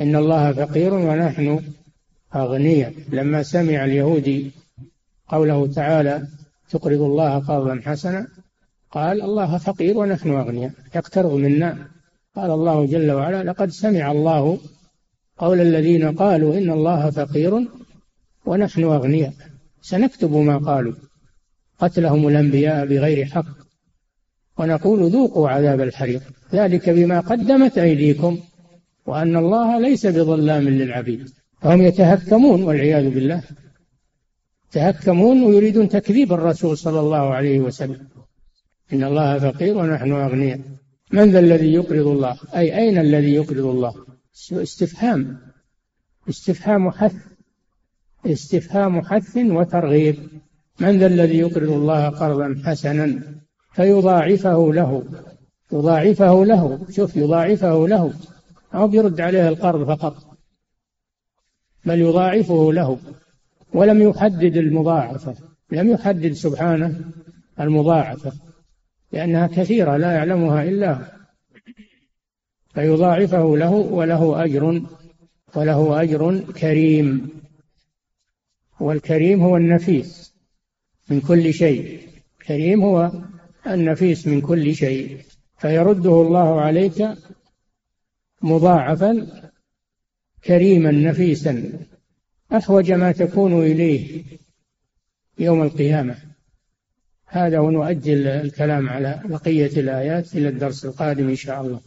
[0.00, 1.60] إن الله فقير ونحن
[2.34, 2.92] أغنياء.
[3.12, 4.50] لما سمع اليهودي
[5.28, 6.26] قوله تعالى
[6.70, 8.26] تقرض الله قرضا حسنا؟
[8.90, 11.78] قال الله فقير ونحن أغنياء يقترض منا؟
[12.36, 14.58] قال الله جل وعلا لقد سمع الله
[15.38, 17.68] قول الذين قالوا إن الله فقير
[18.46, 19.32] ونحن أغنياء.
[19.82, 20.92] سنكتب ما قالوا.
[21.78, 23.46] قتلهم الأنبياء بغير حق.
[24.58, 26.22] ونقول ذوقوا عذاب الحريق.
[26.54, 28.38] ذلك بما قدمت أيديكم
[29.06, 31.28] وأن الله ليس بظلام للعبيد.
[31.60, 33.42] فهم يتهكمون والعياذ بالله.
[34.76, 38.08] يتهكمون ويريدون تكذيب الرسول صلى الله عليه وسلم.
[38.92, 40.60] إن الله فقير ونحن أغنياء.
[41.12, 43.94] من ذا الذي يقرض الله؟ أي أين الذي يقرض الله؟
[44.52, 45.38] استفهام.
[46.28, 47.14] استفهام حث.
[48.26, 50.16] استفهام حث وترغيب.
[50.80, 53.22] من ذا الذي يقرض الله قرضا حسنا؟
[53.72, 55.04] فيضاعفه له.
[55.72, 56.86] يضاعفه له.
[56.90, 58.12] شوف يضاعفه له.
[58.74, 60.16] أو بيرد عليه القرض فقط
[61.84, 62.98] بل يضاعفه له.
[63.76, 65.34] ولم يحدد المضاعفة
[65.72, 67.00] لم يحدد سبحانه
[67.60, 68.32] المضاعفة
[69.12, 71.02] لأنها كثيرة لا يعلمها إلا هو
[72.74, 74.82] فيضاعفه له وله أجر
[75.54, 77.28] وله أجر كريم.
[78.80, 80.34] والكريم هو النفيس
[81.10, 82.00] من كل شيء.
[82.46, 83.12] كريم هو
[83.66, 85.20] النفيس من كل شيء.
[85.58, 87.08] فيرده الله عليك
[88.42, 89.26] مضاعفا
[90.44, 91.86] كريما نفيسا.
[92.52, 94.24] أحوج ما تكون إليه
[95.38, 96.16] يوم القيامة.
[97.26, 101.80] هذا ونؤجل الكلام على بقية الآيات إلى الدرس القادم إن شاء الله.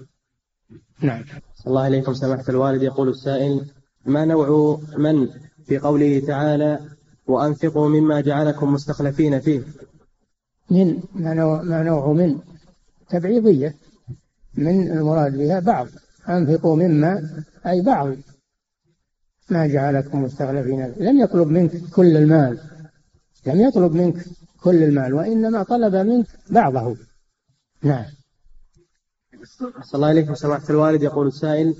[1.01, 1.23] نعم.
[1.67, 2.83] الله إليكم سماحة الوالد.
[2.83, 3.65] يقول السائل
[4.05, 5.27] ما نوع من
[5.65, 6.79] في قوله تعالى
[7.27, 9.63] وأنفقوا مما جعلكم مستخلفين فيه
[10.69, 12.39] من ما نوع, ما نوع من؟
[13.09, 13.75] تبعيضية.
[14.53, 15.87] من المراد بها بعض.
[16.29, 18.15] أنفقوا مما أي بعض.
[19.51, 22.59] ما جعلكم مستخلفين لم يطلب منك كل المال.
[23.45, 24.25] لم يطلب منك
[24.63, 26.95] كل المال وإنما طلب منك بعضه.
[27.83, 28.05] نعم.
[29.83, 31.03] صلى الله عليه سماحة الوالد.
[31.03, 31.75] يقول السائل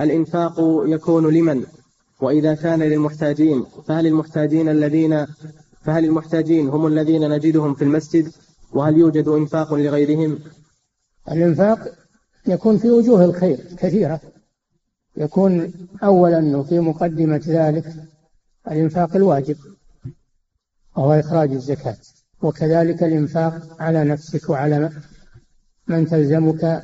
[0.00, 0.54] الإنفاق
[0.86, 1.64] يكون لمن؟
[2.20, 5.26] وإذا كان للمحتاجين فهل المحتاجين الذين
[5.82, 8.32] فهل المحتاجين هم الذين نجدهم في المسجد؟
[8.72, 10.38] وهل يوجد إنفاق لغيرهم؟
[11.32, 11.78] الإنفاق
[12.46, 14.20] يكون في وجوه الخير كثيرة.
[15.18, 17.94] يكون أولا وفي مقدمة ذلك
[18.70, 19.56] الإنفاق الواجب
[20.96, 21.96] وهو إخراج الزكاة
[22.42, 24.90] وكذلك الإنفاق على نفسك وعلى
[25.86, 26.82] من تلزمك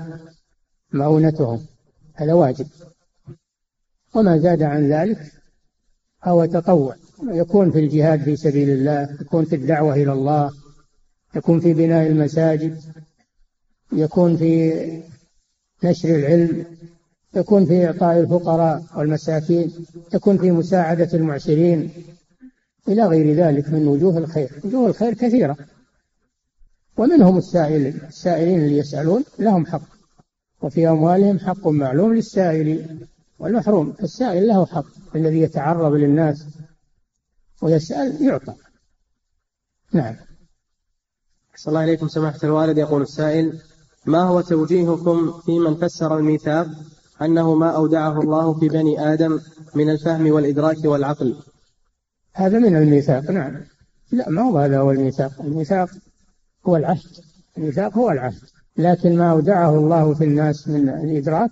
[0.93, 1.67] مؤونتهم
[2.15, 2.67] هذا واجب.
[4.15, 5.33] وما زاد عن ذلك
[6.25, 6.97] هو تطوع.
[7.23, 10.51] يكون في الجهاد في سبيل الله يكون في الدعوة إلى الله
[11.37, 12.81] يكون في بناء المساجد
[13.93, 14.73] يكون في
[15.85, 16.67] نشر العلم
[17.37, 19.73] يكون في إعطاء الفقراء والمساكين
[20.15, 21.91] يكون في مساعدة المعسرين
[22.89, 24.61] إلى غير ذلك من وجوه الخير.
[24.65, 25.57] وجوه الخير كثيرة.
[26.97, 29.83] ومنهم السائلين السائلين اللي يسألون لهم حق.
[30.63, 32.99] وفي أموالهم حق معلوم للسائل
[33.39, 33.95] والمحروم.
[34.03, 35.17] السائل له حق.
[35.17, 36.47] الذي يتعرض للناس
[37.63, 38.55] ويسأل يعطى.
[39.93, 40.17] نعم.
[41.57, 42.79] صلى الله عليكم سماحة الوالد.
[42.79, 43.61] يقول السائل
[44.07, 46.67] ما هو توجيهكم في من فسر الميثاق؟
[47.23, 49.41] أنه ما أودعه الله في بني آدم
[49.75, 51.37] من الفهم والإدراك والعقل.
[52.33, 53.61] هذا من الميثاق نعم.
[54.13, 55.41] لا ما هو هذا هو الميثاق.
[55.41, 55.89] الميثاق
[56.67, 57.11] هو العهد.
[57.59, 58.41] الميثاق هو العهد.
[58.77, 61.51] لكن ما أودعه الله في الناس من الإدراك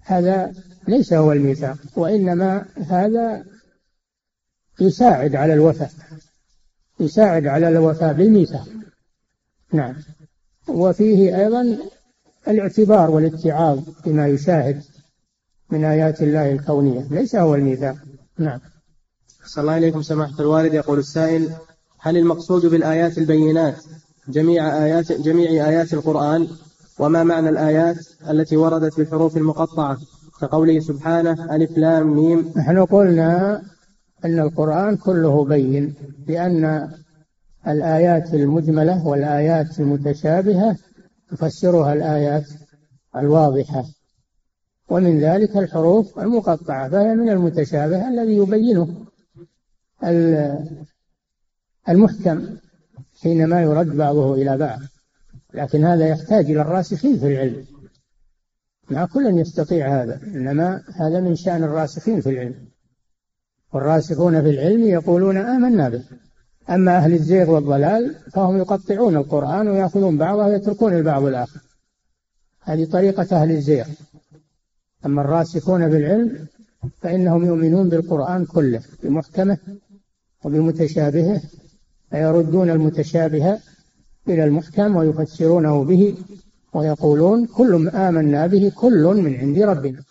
[0.00, 0.52] هذا
[0.88, 1.76] ليس هو الميثاق.
[1.96, 3.44] وإنما هذا
[4.80, 5.90] يساعد على الوفاء.
[7.00, 8.68] يساعد على الوفاء بالميثاق.
[9.72, 9.94] نعم.
[10.68, 11.78] وفيه أيضا
[12.48, 14.82] الاعتبار والاتعاظ بما يشاهد.
[15.74, 17.06] من آيات الله الكونية.
[17.10, 17.96] ليس هو الميثاق.
[18.38, 18.60] نعم.
[19.46, 20.74] صلى الله عليكم سماحة الوالد.
[20.74, 21.50] يقول السائل
[22.00, 23.76] هل المقصود بالآيات البينات
[24.28, 26.48] جميع آيات جميع آيات القرآن؟
[26.98, 27.96] وما معنى الآيات
[28.30, 29.98] التي وردت بالحروف المقطعة؟
[30.40, 32.52] كقوله سبحانه ألف لام ميم.
[32.56, 33.62] نحن قلنا
[34.24, 35.94] أن القرآن كله بين
[36.28, 36.90] لأن
[37.66, 40.76] الآيات المجملة والآيات المتشابهة
[41.30, 42.44] تفسرها الآيات
[43.16, 43.84] الواضحة.
[44.88, 49.04] ومن ذلك الحروف المقطعة فهي من المتشابه الذي يبينه
[51.88, 52.56] المحكم
[53.22, 54.78] حينما يرد بعضه إلى بعض.
[55.54, 57.64] لكن هذا يحتاج إلى الراسخين في العلم.
[58.90, 62.68] ما كل يستطيع هذا إنما هذا من شأن الراسخين في العلم.
[63.72, 66.04] والراسخون في العلم يقولون آمنا به.
[66.70, 71.60] أما أهل الزيغ والضلال فهم يقطعون القرآن ويأخذون بعضه ويتركون البعض الآخر.
[72.60, 73.86] هذه طريقة أهل الزيغ.
[75.06, 76.46] أما الراسخون في العلم
[77.00, 79.58] فإنهم يؤمنون بالقرآن كله بمحكمه
[80.44, 81.40] وبمتشابهه
[82.10, 83.58] فيردون المتشابه
[84.28, 86.16] إلى المحكم ويفسرونه به
[86.74, 90.02] ويقولون كل آمنا به كل من عند ربنا.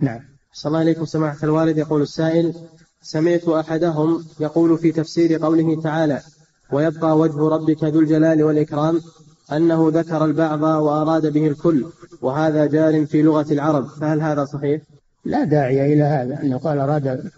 [0.00, 0.20] نعم.
[0.52, 1.78] صلى الله عليكم سماحة الوالد.
[1.78, 2.54] يقول السائل
[3.02, 6.22] سمعت أحدهم يقول في تفسير قوله تعالى
[6.72, 9.00] ويبقى وجه ربك ذو الجلال والإكرام
[9.52, 11.86] أنه ذكر البعض وأراد به الكل
[12.20, 13.86] وهذا جار في لغة العرب.
[13.86, 14.82] فهل هذا صحيح؟
[15.24, 17.30] لا داعي إلى هذا أنه قال أراد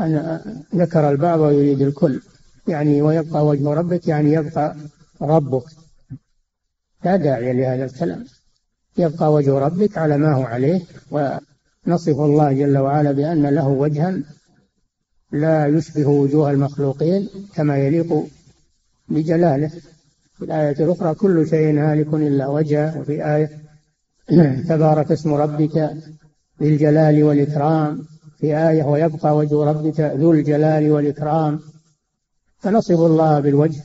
[0.00, 0.40] أن
[0.74, 2.20] ذكر البعض ويريد الكل.
[2.68, 4.76] يعني ويبقى وجه ربك يعني يبقى
[5.22, 5.64] ربك.
[7.04, 8.24] لا داعي لهذا الكلام.
[8.98, 10.80] يبقى وجه ربك على ما هو عليه
[11.10, 14.18] ونصف الله جل وعلا بأن له وجها
[15.32, 18.26] لا يشبه وجوه المخلوقين كما يليق
[19.08, 19.70] بجلاله.
[20.42, 23.50] في الآية الأخرى كل شيء هالك إلا وجهه وفي آية
[24.68, 25.76] تبارك اسم ربك
[26.62, 28.06] ذي الجلال والإكرام.
[28.38, 31.60] في آية ويبقى وجه ربك ذو الجلال والإكرام.
[32.58, 33.82] فنصف الله بالوجه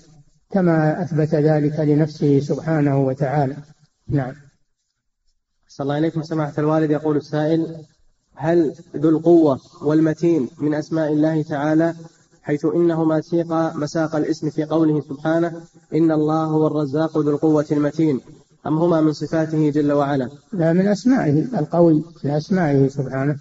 [0.51, 3.55] كما أثبت ذلك لنفسه سبحانه وتعالى.
[4.09, 4.33] نعم.
[5.67, 6.21] صلى الله عليكم.
[6.21, 7.85] سماحة الوالد يقول السائل
[8.35, 11.95] هل ذو القوة والمتين من أسماء الله تعالى
[12.47, 15.61] حيث إنهما سيق مساق الاسم في قوله سبحانه
[15.93, 18.21] إن الله هو الرزاق ذو القوة المتين.
[18.67, 21.59] أم هما من صفاته جل وعلا؟ لا من أسمائه.
[21.59, 23.39] القوي من أسمائه سبحانه.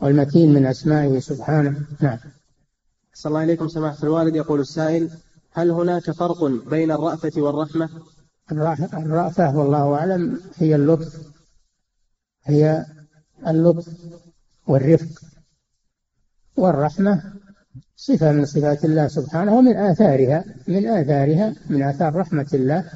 [0.00, 1.86] والمتين من أسمائه سبحانه.
[2.00, 2.18] نعم.
[3.14, 4.36] صلى الله عليكم سماحة الوالد.
[4.36, 5.10] يقول السائل
[5.52, 7.88] هل هناك فرق بين الرأفة والرحمة؟
[8.52, 11.32] الرأفة والله أعلم هي اللطف
[12.44, 12.86] هي
[13.46, 13.88] اللطف
[14.66, 15.20] والرفق
[16.56, 17.32] والرحمة
[17.96, 22.90] صفة من صفات الله سبحانه ومن آثارها من آثارها من آثار رحمة الله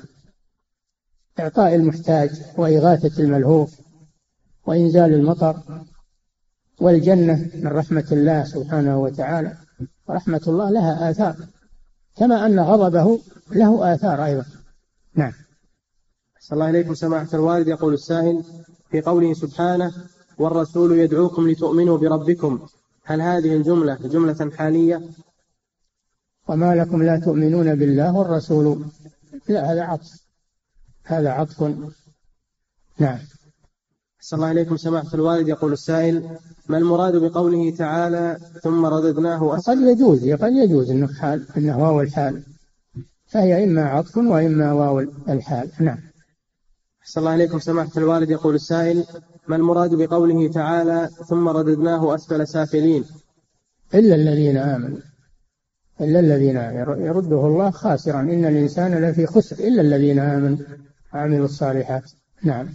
[1.40, 3.80] إعطاء المحتاج وإغاثة الملهوف
[4.66, 5.62] وإنزال المطر
[6.80, 9.56] والجنة من رحمة الله سبحانه وتعالى.
[10.08, 11.36] ورحمة الله لها آثار
[12.16, 13.20] كما أن غضبه
[13.52, 14.44] له آثار أيضا.
[15.14, 15.32] نعم.
[16.40, 17.68] صلى الله عليكم سماحة الوالد.
[17.68, 18.42] يقول السائل
[18.90, 19.92] في قوله سبحانه
[20.38, 22.66] والرسول يدعوكم لتؤمنوا بربكم.
[23.10, 25.02] هل هذه الجملة جملة حالية؟
[26.48, 28.84] وما لكم لا تؤمنون بالله والرسول.
[29.48, 30.24] لا هذا عطف.
[31.04, 31.62] هذا عطف.
[32.98, 33.18] نعم.
[34.20, 35.48] صلى الله عليكم سماحة الوالد.
[35.48, 36.38] يقول السائل
[36.68, 42.42] ما المراد بقوله تعالى ثم رددناه قد يجوز قد يجوز إنه حال إنه واو الحال.
[43.26, 45.70] فهي إما عطف وإما واو الحال.
[45.80, 45.98] نعم.
[47.04, 48.30] صلى الله عليكم سماحة الوالد.
[48.30, 49.04] يقول السائل
[49.50, 53.04] ما المراد بقوله تعالى ثم رددناه أسفل سافلين؟
[53.94, 54.98] إلا الذين آمنوا.
[56.00, 56.56] إلا الذين
[57.06, 58.20] يرده الله خاسرا.
[58.20, 59.58] إن الإنسان لفي خسر.
[59.58, 60.58] إلا الذين آمنوا.
[61.14, 62.10] وعملوا الصالحات.
[62.42, 62.68] نعم.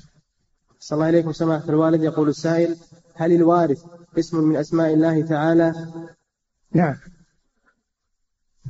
[0.80, 2.04] صلى الله عليكم سماحة الوالد.
[2.04, 2.76] يقول السائل
[3.14, 3.84] هل الوارث
[4.20, 5.74] اسم من أسماء الله تعالى؟
[6.74, 6.96] نعم.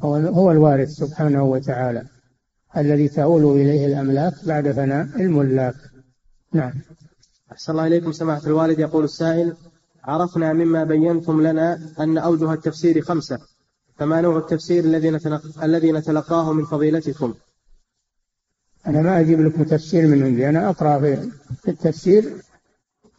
[0.04, 2.06] هو هو الوارث سبحانه وتعالى.
[2.78, 5.76] الذي تؤول إليه الأملاك بعد فناء الملاك.
[6.54, 6.74] نعم.
[7.52, 8.80] أحسن الله إليكم سماحة الوالد.
[8.80, 9.54] يقول السائل
[10.04, 13.40] عرفنا مما بينتم لنا أن أوجه التفسير خمسة.
[13.98, 15.20] فما نوع التفسير الذي
[15.64, 17.34] الذي نتلقاه من فضيلتكم؟
[18.88, 20.50] أنا ما أجيب لكم تفسير من عندي.
[20.50, 21.00] أنا أقرأ
[21.64, 22.34] في التفسير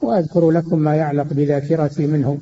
[0.01, 2.39] وأذكر لكم ما يعلق بذاكرتي منه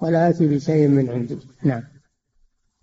[0.00, 1.38] ولا آتي بشيء من عندي.
[1.62, 1.82] نعم.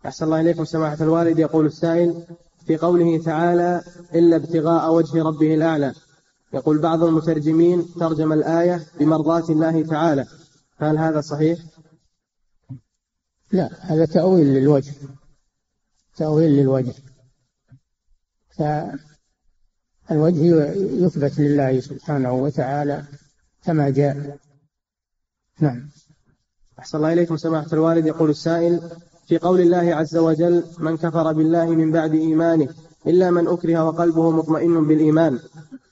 [0.06, 1.40] أحسن الله إليكم سماحة الوالد.
[1.40, 2.24] يقول السائل
[2.66, 3.82] في قوله تعالى
[4.16, 5.94] إلا ابتغاء وجه ربه الأعلى.
[6.54, 10.26] يقول بعض المترجمين ترجم الآية بمرضاة الله تعالى.
[10.78, 11.60] هل هذا صحيح؟
[13.52, 14.94] لا هذا تأويل للوجه.
[16.18, 16.94] تأويل للوجه.
[20.10, 23.04] فالوجه يثبت لله سبحانه وتعالى
[23.64, 24.38] كما جاء.
[25.60, 25.90] نعم.
[26.80, 28.06] أحسن الله إليكم سماحة الوالد.
[28.06, 28.82] يقول السائل
[29.28, 32.68] في قول الله عز وجل من كفر بالله من بعد إيمانه
[33.08, 35.40] إلا من أكره وقلبه مطمئن بالإيمان.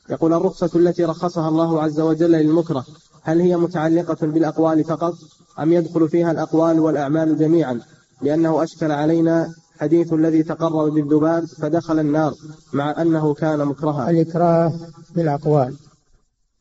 [0.10, 2.86] يقول الرخصة التي رخصها الله عز وجل للمكره
[3.24, 5.14] هل هي متعلقة بالأقوال فقط
[5.60, 7.82] أم يدخل فيها الأقوال والأعمال جميعا؟
[8.22, 12.34] لأنه أشكل علينا حديث الذي تقرر بالذباب فدخل النار
[12.74, 14.10] مع أنه كان مكرها.
[14.10, 14.74] الإكراه
[15.16, 15.76] بالأقوال.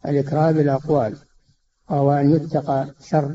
[0.06, 1.16] الإكراه بالأقوال.
[1.90, 3.34] وهو أن يتقى شر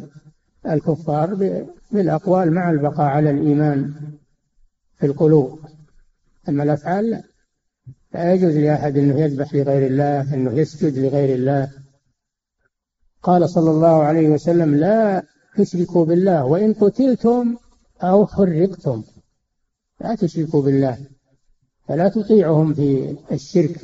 [0.68, 1.59] الكفار
[1.91, 3.93] بالأقوال مع البقاء على الإيمان
[4.97, 5.59] في القلوب.
[6.49, 7.24] أما الأفعال
[8.14, 11.72] لا, يجوز لأحد أنه يذبح لغير الله أنه يسجد لغير الله.
[13.24, 15.24] قال صلى الله عليه وسلم لا
[15.57, 17.57] تشركوا بالله وإن قتلتم
[18.03, 19.03] أو حرقتم
[20.01, 20.97] لا تشركوا بالله.
[21.88, 23.82] فلا تطيعهم في الشرك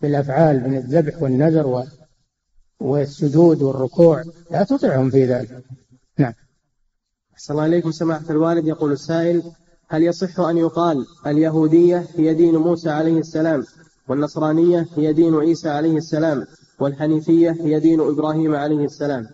[0.00, 1.84] بالأفعال من الذبح والنذر
[2.80, 5.64] والسجود والركوع لا تطيعهم في ذلك.
[6.18, 6.32] نعم.
[7.34, 8.66] أحسن الله عليكم سماحة الوالد.
[8.66, 9.42] يقول السائل
[9.88, 13.64] هل يصح أن يقال اليهودية هي دين موسى عليه السلام
[14.08, 16.46] والنصرانية هي دين عيسى عليه السلام
[16.80, 19.26] والحنيفية هي دين إبراهيم عليه السلام؟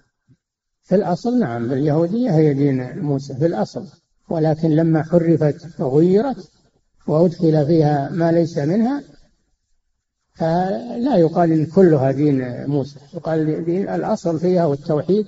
[0.82, 3.86] في الأصل نعم اليهودية هي دين موسى في الأصل
[4.28, 6.50] ولكن لما حرفت وغيرت
[7.06, 9.02] وأدخل فيها ما ليس منها
[10.34, 15.26] فلا يقال إن كلها دين موسى يقال دين الأصل فيها والتوحيد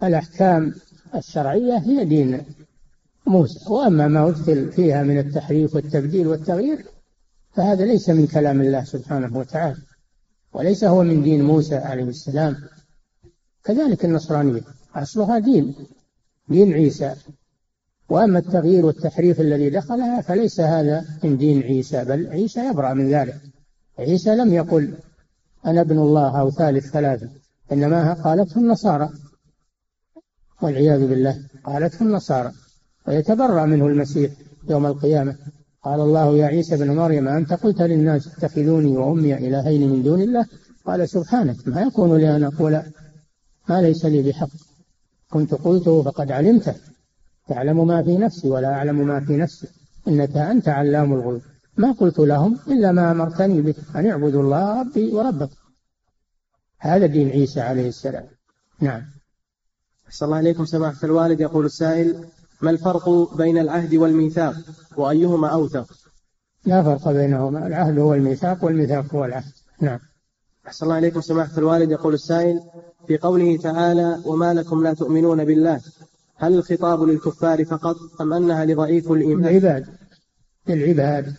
[0.00, 0.74] والأحكام
[1.14, 2.44] الشرعية هي دين
[3.34, 6.78] موسى وأما ما أدخل فيها من التحريف والتبديل والتغيير
[7.54, 9.76] فهذا ليس من كلام الله سبحانه وتعالى
[10.54, 12.56] وليس هو من دين موسى عليه السلام.
[13.64, 14.60] كذلك النصرانية
[14.94, 15.74] أصلها دين
[16.48, 17.14] دين عيسى.
[18.08, 23.40] وأما التغيير والتحريف الذي دخلها فليس هذا من دين عيسى بل عيسى يبرأ من ذلك.
[23.98, 24.94] عيسى لم يقل
[25.66, 27.28] أنا ابن الله أو ثالث ثلاثة
[27.72, 29.08] إنما قالته النصارى.
[30.62, 32.52] والعياذ بالله قالته النصارى.
[33.08, 34.32] ويتبرأ منه المسيح
[34.68, 35.36] يوم القيامة.
[35.82, 40.46] قال الله يا عيسى بن مريم أنت قلت للناس اتخذوني وأمي إلهين من دون الله؟
[40.86, 42.82] قال سبحانك ما يكون لي أن أقول
[43.68, 44.48] ما ليس لي بحق.
[45.30, 46.74] كنت قلته فقد علمته.
[47.48, 49.68] تعلم ما في نفسي ولا أعلم ما في نفسي.
[50.08, 51.42] إنك أنت علام الغيوب.
[51.76, 55.56] ما قلت لهم إلا ما أمرتني به أن اعبدوا الله ربي وربكم.
[56.78, 58.24] هذا دين عيسى عليه السلام.
[58.80, 59.02] نعم.
[60.08, 61.40] أحسن الله إليكم سماحة الوالد.
[61.40, 62.24] يقول السائل
[62.64, 64.54] ما الفرق بين العهد والميثاق
[64.96, 65.92] وأيهما أوثق؟
[66.64, 69.52] لا فرق بينهما العهد هو الميثاق والميثاق هو العهد.
[69.80, 69.98] نعم.
[70.66, 71.90] أحسن الله إليكم سماحة الوالد.
[71.90, 72.60] يقول السائل
[73.06, 75.80] في قوله تعالى وما لكم لا تؤمنون بالله
[76.36, 79.86] هل الخطاب للكفار فقط أم أنها لضعيف الإيمان؟ العباد
[80.68, 81.34] للعباد.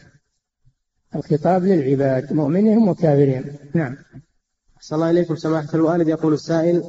[1.15, 3.55] الخطاب للعباد مؤمنهم وكافرين.
[3.73, 3.97] نعم.
[4.77, 6.07] أحسن الله إليكم سماحة الوالد.
[6.07, 6.83] يقول السائل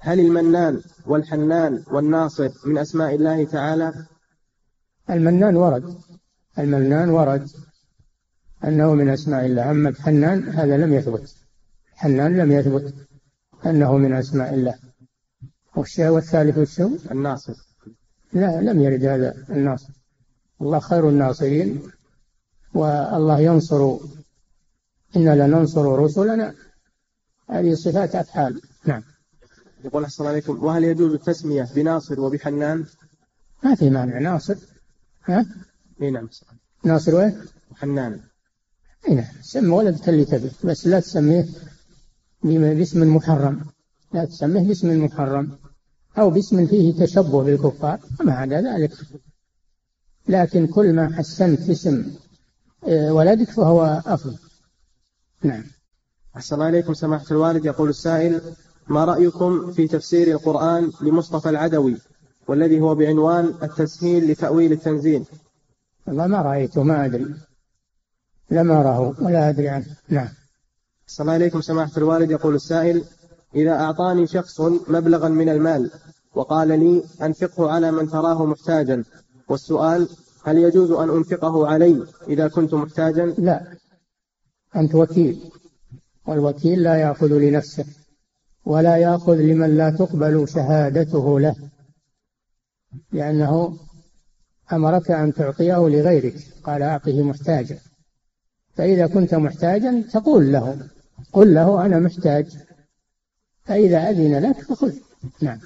[0.00, 4.06] هل المنان والحنان والناصر من أسماء الله تعالى؟
[5.10, 5.98] المنان ورد.
[6.58, 7.48] المنان ورد
[8.64, 9.70] أنه من أسماء الله.
[9.70, 11.34] أما الحنان هذا لم يثبت.
[11.94, 12.94] حنان لم يثبت
[13.66, 14.74] أنه من أسماء الله.
[15.98, 17.54] والثالث والشو الناصر.
[18.32, 19.92] لا لم يرد هذا الناصر.
[20.60, 21.82] الله خير الناصرين
[22.74, 23.96] والله ينصر.
[25.16, 26.54] إنا لننصر رسلنا.
[27.50, 28.60] هذه صفات أفعال.
[28.84, 29.02] نعم.
[29.84, 30.64] يقول السلام عليكم.
[30.64, 32.84] وهل يجوز التسمية بناصر وبحنان؟
[33.64, 34.18] ما في مانع.
[34.18, 34.56] ناصر.
[35.24, 35.46] ها؟
[36.02, 36.28] إي نعم
[36.84, 38.20] ناصر وين؟ وحنان
[39.08, 39.24] إي نعم.
[39.42, 41.46] سمي ولدك اللي تبي بس لا تسميه
[42.42, 43.66] باسم محرم.
[44.12, 45.58] لا تسميه باسم محرم.
[46.18, 48.00] أو باسم فيه تشبه بالكفار.
[48.20, 48.92] وما عدا ذلك.
[50.28, 52.12] لكن كل ما حسنت اسم
[52.88, 54.38] آه، ولدك فهو أفضل.
[55.42, 55.64] نعم.
[56.36, 57.64] أحسن الله إليكم سماحة الوالد.
[57.64, 58.40] يقول السائل
[58.88, 61.96] ما رأيكم في تفسير القرآن لمصطفى العدوي
[62.48, 65.24] والذي هو بعنوان التسهيل لتأويل التنزيل؟
[66.06, 67.34] والله ما رأيته ما أدري.
[68.50, 69.86] لم أراه ولا أدري عنه.
[70.08, 70.28] نعم.
[71.08, 72.30] السلام عليكم سماحة الوالد.
[72.30, 73.04] يقول السائل
[73.54, 75.90] إذا أعطاني شخص مبلغا من المال
[76.34, 79.04] وقال لي أنفقه على من تراه محتاجا
[79.48, 80.08] والسؤال
[80.44, 83.76] هل يجوز أن أنفقه علي إذا كنت محتاجا؟ لا.
[84.76, 85.50] أنت وكيل.
[86.26, 87.84] والوكيل لا يأخذ لنفسه.
[88.68, 91.56] ولا يأخذ لمن لا تقبل شهادته له
[93.12, 93.78] لأنه
[94.72, 97.78] أمرك أن تعطيه لغيرك قال أعطه محتاجا.
[98.74, 100.88] فإذا كنت محتاجا تقول له
[101.32, 102.46] قل له أنا محتاج.
[103.64, 104.92] فإذا أذن لك فخذ.
[105.42, 105.58] نعم.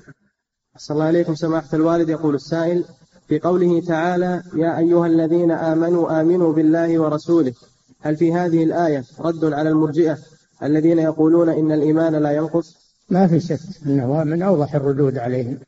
[0.76, 2.08] صلى الله عليكم سماحة الوالد.
[2.08, 2.84] يقول السائل
[3.28, 7.54] في قوله تعالى يا أيها الذين آمنوا آمنوا بالله ورسوله.
[8.00, 10.18] هل في هذه الآية رد على المرجئة
[10.62, 15.58] الذين يقولون إن الإيمان لا ينقص؟ ما في شك أنه من أوضح الردود عليهم.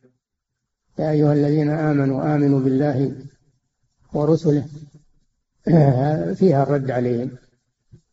[0.98, 3.12] يا أيها الذين آمنوا آمنوا بالله
[4.12, 4.66] ورسله.
[6.38, 7.30] فيها الرد عليهم.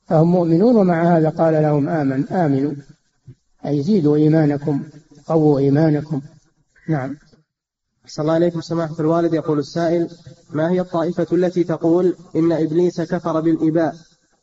[0.08, 2.74] فهم مؤمنون ومع هذا قال لهم آمن آمنوا.
[3.66, 4.84] أي زيدوا إيمانكم
[5.28, 6.22] قووا إيمانكم.
[6.90, 7.18] نعم.
[8.08, 9.34] صلى الله عليكم سماحة الوالد.
[9.34, 10.10] يقول السائل
[10.50, 13.96] ما هي الطائفة التي تقول إن إبليس كفر بالإباء؟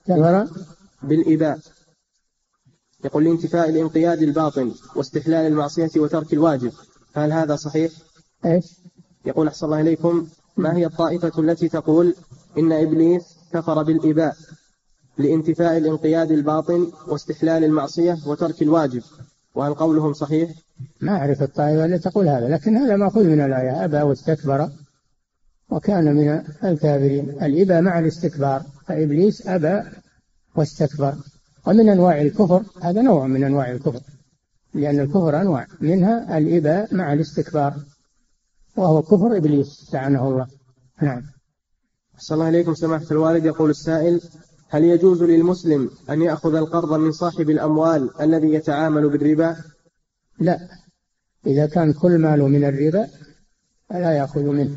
[0.07, 0.49] كفر؟
[1.03, 1.59] بالإباء.
[3.05, 6.73] يقول لانتفاء الانقياد الباطن واستحلال المعصية وترك الواجب
[7.13, 7.93] فهل هذا صحيح؟
[8.45, 8.65] إيش؟
[9.25, 10.27] يقول أحسن الله إليكم
[10.57, 12.15] ما هي الطائفة التي تقول
[12.59, 13.23] إن إبليس
[13.53, 14.37] كفر بالإباء
[15.19, 19.03] لانتفاء الانقياد الباطن واستحلال المعصية وترك الواجب
[19.55, 20.51] وهل قولهم صحيح؟
[21.01, 24.71] ما أعرف الطائفة التي تقول هذا لكن هذا مأخوذ من الآية أبى واستكبر
[25.71, 29.83] وكان من الكافرين الإباء مع الاستكبار فإبليس أبى
[30.57, 31.15] واستكبر
[31.69, 34.01] ومن أنواع الكفر هذا نوع من أنواع الكفر
[34.75, 37.75] لأن الكفر أنواع منها الإباء مع الاستكبار
[38.77, 40.47] وهو كفر إبليس لعنه الله.
[41.03, 41.23] نعم.
[42.19, 43.45] صلى الله عليكم سماحة الوالد.
[43.45, 44.21] يقول السائل
[44.69, 49.57] هل يجوز للمسلم أن يأخذ القرض من صاحب الأموال الذي يتعامل بالربا؟
[50.39, 50.59] لا.
[51.47, 53.09] إذا كان كل ماله من الربا
[53.89, 54.77] فلا يأخذ منه.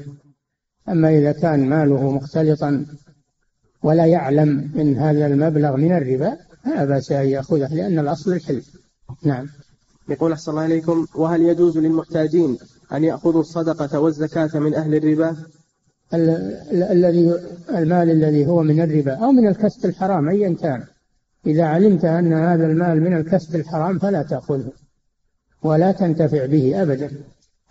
[0.90, 2.86] أما إذا كان ماله مختلطا
[3.84, 8.62] ولا يعلم من هذا المبلغ من الربا فلا بأس أن يأخذه لأن الأصل الحل
[9.24, 9.48] نعم.
[10.10, 12.58] يقول أحسن الله إليكم وهل يجوز للمحتاجين
[12.94, 15.36] أن يأخذوا الصدقة والزكاة من أهل الربا؟
[16.14, 17.34] الذي
[17.70, 20.84] المال الذي هو من الربا أو من الكسب الحرام أيا كان.
[21.48, 24.72] إذا علمت أن هذا المال من الكسب الحرام فلا تأخذه
[25.64, 27.12] ولا تنتفع به أبدا.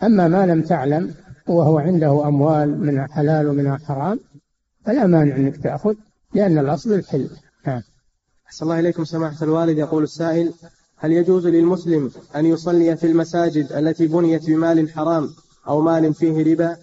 [0.02, 1.14] أما ما لم تعلم
[1.48, 4.20] وهو عنده أموال من حلال ومن حرام
[4.84, 5.94] فلا مانع أنك تأخذ
[6.34, 7.30] لأن الأصل الحل
[7.66, 7.82] نعم.
[8.50, 9.78] أحسن الله إليكم سماحة الوالد.
[9.78, 10.52] يقول السائل
[10.96, 15.30] هل يجوز للمسلم أن يصلي في المساجد التي بنيت بمال حرام
[15.68, 16.76] أو مال فيه ربا؟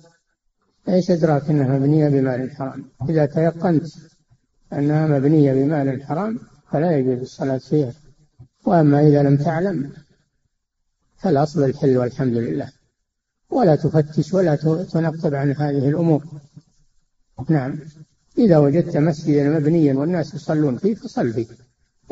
[0.90, 3.88] إيش إدراك أنها مبنية بمال حرام؟ إذا تيقنت
[4.74, 6.40] أنها مبنية بمال حرام
[6.72, 7.94] فلا يجوز الصلاة فيها.
[8.66, 9.92] وأما إذا لم تعلم
[11.18, 12.72] فالأصل الحل والحمد لله.
[13.50, 16.24] ولا تفتش ولا تنقب عن هذه الأمور.
[17.50, 17.80] نعم.
[18.38, 21.46] إذا وجدت مسجدا مبنيا والناس يصلون فيه فصل فيه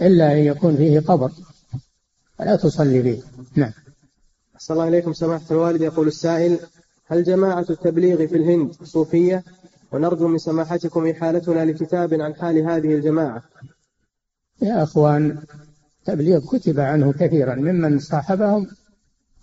[0.02, 1.32] إلا أن يكون فيه قبر.
[2.38, 3.22] فلا تصلي فيه.
[3.56, 3.72] نعم.
[4.56, 5.14] أحسن الله إليكم.
[5.14, 6.60] سماحة الوالد يقول السائل
[7.06, 9.44] هل جماعة التبليغ في الهند صوفية؟
[9.92, 13.44] ونرجو من سماحتكم إحالتنا لكتاب عن حال هذه الجماعة.
[14.62, 15.38] يا أخوان
[16.06, 18.68] تبليغ كتب عنه كثيرا ممن صاحبهم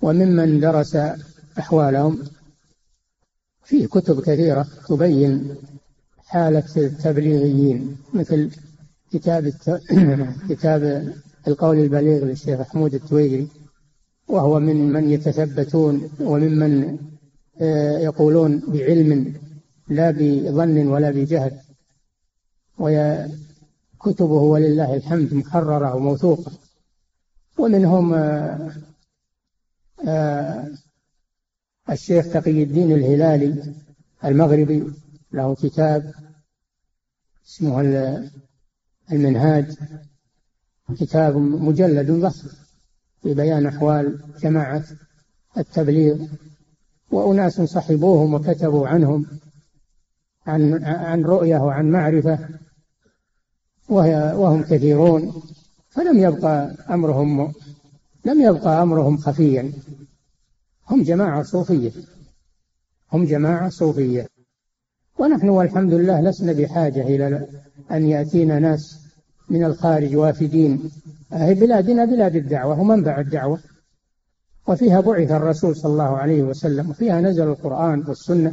[0.03, 0.99] وممن درس
[1.59, 2.23] أحوالهم.
[3.65, 5.57] في كتب كثيرة تبين
[6.33, 8.51] حالة التبليغيين مثل
[9.13, 9.81] كتاب الت...
[10.51, 11.13] كتاب
[11.49, 13.49] القول البليغ للشيخ محمود التويري
[14.29, 16.99] وهو من من يتثبتون وممن
[17.61, 19.35] آه، يقولون بعلم
[19.89, 21.53] لا بظن ولا بجهل.
[22.79, 26.53] وكتبه ولله الحمد محررة وموثوقة.
[27.59, 28.73] ومنهم آه،
[30.07, 30.71] آه،
[31.91, 33.75] الشيخ تقي الدين الهلالي
[34.25, 34.85] المغربي
[35.33, 36.13] له كتاب
[37.47, 37.81] اسمه
[39.13, 39.77] المنهاج
[40.99, 42.49] كتاب مجلد ضخم
[43.23, 44.85] في بيان أحوال جماعة
[45.59, 46.27] التبليغ
[47.11, 49.27] وأناس صحبوهم وكتبوا عنهم
[50.47, 52.49] عن عن رؤية وعن معرفة
[53.89, 55.43] وهي وهم كثيرون.
[55.91, 57.53] فلم يبقى أمرهم
[58.25, 59.73] لم يبقى أمرهم خفيا.
[60.91, 61.93] هم جماعة صوفية.
[63.13, 64.29] هم جماعة صوفية.
[65.19, 67.47] ونحن والحمد لله لسنا بحاجة إلى
[67.91, 68.99] أن يأتينا ناس
[69.49, 70.91] من الخارج وافدين.
[71.33, 73.59] هي بلادنا بلاد الدعوة ومنبع الدعوة.
[74.69, 78.53] وفيها بعث الرسول صلى الله عليه وسلم وفيها نزل القرآن والسنة.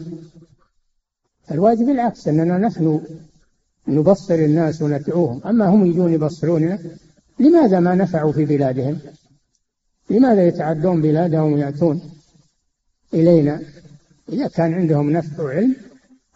[1.52, 3.02] الواجب العكس أننا نحن
[3.88, 6.80] نبصر الناس وندعوهم أما هم يجون يبصروننا
[7.40, 9.00] لماذا ما نفعوا في بلادهم؟
[10.10, 12.02] لماذا يتعدون بلادهم ويأتون
[13.14, 13.62] إلينا؟
[14.30, 15.76] إذا كان عندهم نفع وعلم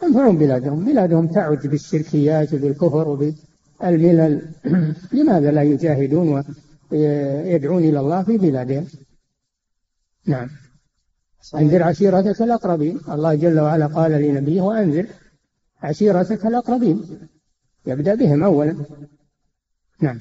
[0.06, 0.86] ينفعون بلادهم.
[0.86, 4.42] بلادهم تعج بالشركيات وبالكفر وبالملل.
[5.18, 6.44] لماذا لا يجاهدون
[6.92, 8.88] ويدعون إلى الله في بلادهم؟
[10.28, 10.50] نعم.
[11.56, 13.00] أنذر عشيرتك الأقربين.
[13.10, 15.08] الله جل وعلا قال لنبيه وأنذر
[15.84, 17.04] عشيرتك الأقربين.
[17.86, 18.76] يبدأ بهم أولا.
[20.02, 20.20] نعم.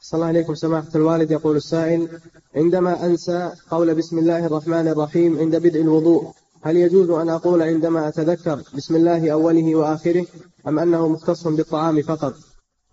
[0.00, 1.30] صلى الله عليكم سماحة الوالد.
[1.30, 2.08] يقول السائل
[2.56, 6.32] عندما أنسى قول بسم الله الرحمن الرحيم عند بدء الوضوء
[6.62, 10.26] هل يجوز أن أقول عندما أتذكر بسم الله أوله وآخره
[10.68, 12.34] أم أنه مختص بالطعام فقط؟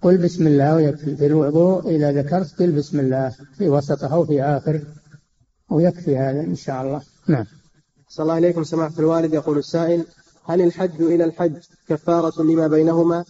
[0.01, 4.43] قل بسم الله ويكفي في الوضوء إذا ذكرت قل بسم الله في وسطه أو في
[4.43, 4.81] آخره
[5.69, 7.01] ويكفي هذا إن شاء الله.
[7.27, 7.45] نعم.
[8.09, 10.05] صلى الله عليكم سماحة الوالد يقول السائل
[10.45, 11.57] هل الحج إلى الحج
[11.89, 13.25] كفارة لما بينهما؟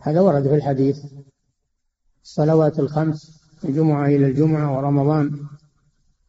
[0.00, 0.98] هذا ورد في الحديث.
[2.24, 5.46] الصلوات الخمس الجمعة إلى الجمعة ورمضان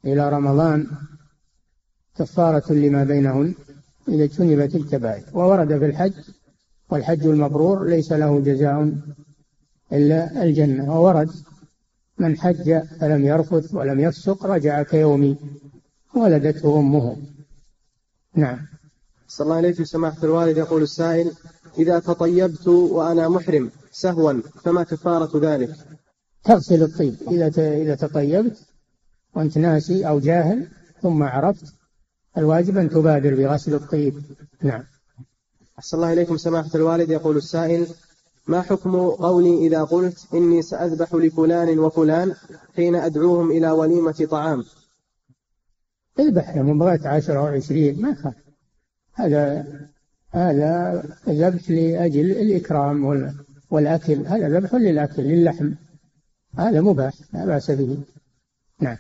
[0.06, 0.88] إلى رمضان
[2.18, 3.54] كفارة لما بينهن
[4.08, 5.24] إذا اجتنبت الكبائر.
[5.34, 6.14] وورد في الحج
[6.90, 8.94] والحج المبرور ليس له جزاء
[9.94, 11.00] إلا الجنة.
[11.00, 11.30] وورد
[12.18, 15.38] من حج فلم يرفث ولم يفسق رجع كيوم
[16.16, 17.18] ولدته أمه.
[18.36, 18.60] نعم.
[19.28, 20.58] صلى الله عليه سماحة الوالد.
[20.58, 21.32] يقول السائل
[21.78, 25.70] إذا تطيبت وأنا محرم سهوا فما كفارة ذلك؟
[26.44, 27.16] تغسل الطيب.
[27.32, 28.58] إذا إذا تطيبت
[29.36, 30.68] وأنت ناسي أو جاهل
[31.02, 31.74] ثم عرفت
[32.38, 34.24] الواجب أن تبادر بغسل الطيب.
[34.62, 34.84] نعم.
[35.80, 37.10] أحسن الله إليكم سماحة الوالد.
[37.10, 37.88] يقول السائل
[38.48, 42.34] ما حكم قولي إذا قلت إني سأذبح لفلان وفلان
[42.76, 44.64] حين أدعوهم إلى وليمة طعام؟
[46.20, 48.34] اذبح لهم بغيت عشرة أو عشرين ما خاف
[49.14, 49.66] هذا
[50.32, 53.06] هذا ذبح لأجل الإكرام
[53.70, 54.28] والأكل.
[54.28, 55.72] هذا ذبح للأكل للحم.
[56.58, 57.98] هذا مباح لا بأس به.
[58.82, 58.98] نعم.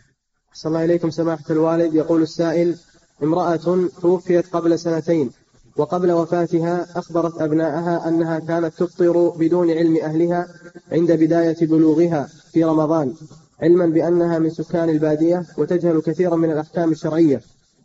[0.53, 1.93] صلى الله إليكم سماحة الوالد.
[1.93, 2.75] يقول السائل
[3.23, 5.29] امرأة توفيت قبل سنتين
[5.77, 10.47] وقبل وفاتها أخبرت أبنائها أنها كانت تفطر بدون علم أهلها
[10.91, 13.13] عند بداية بلوغها في رمضان
[13.61, 17.41] علما بأنها من سكان البادية وتجهل كثيرا من الأحكام الشرعية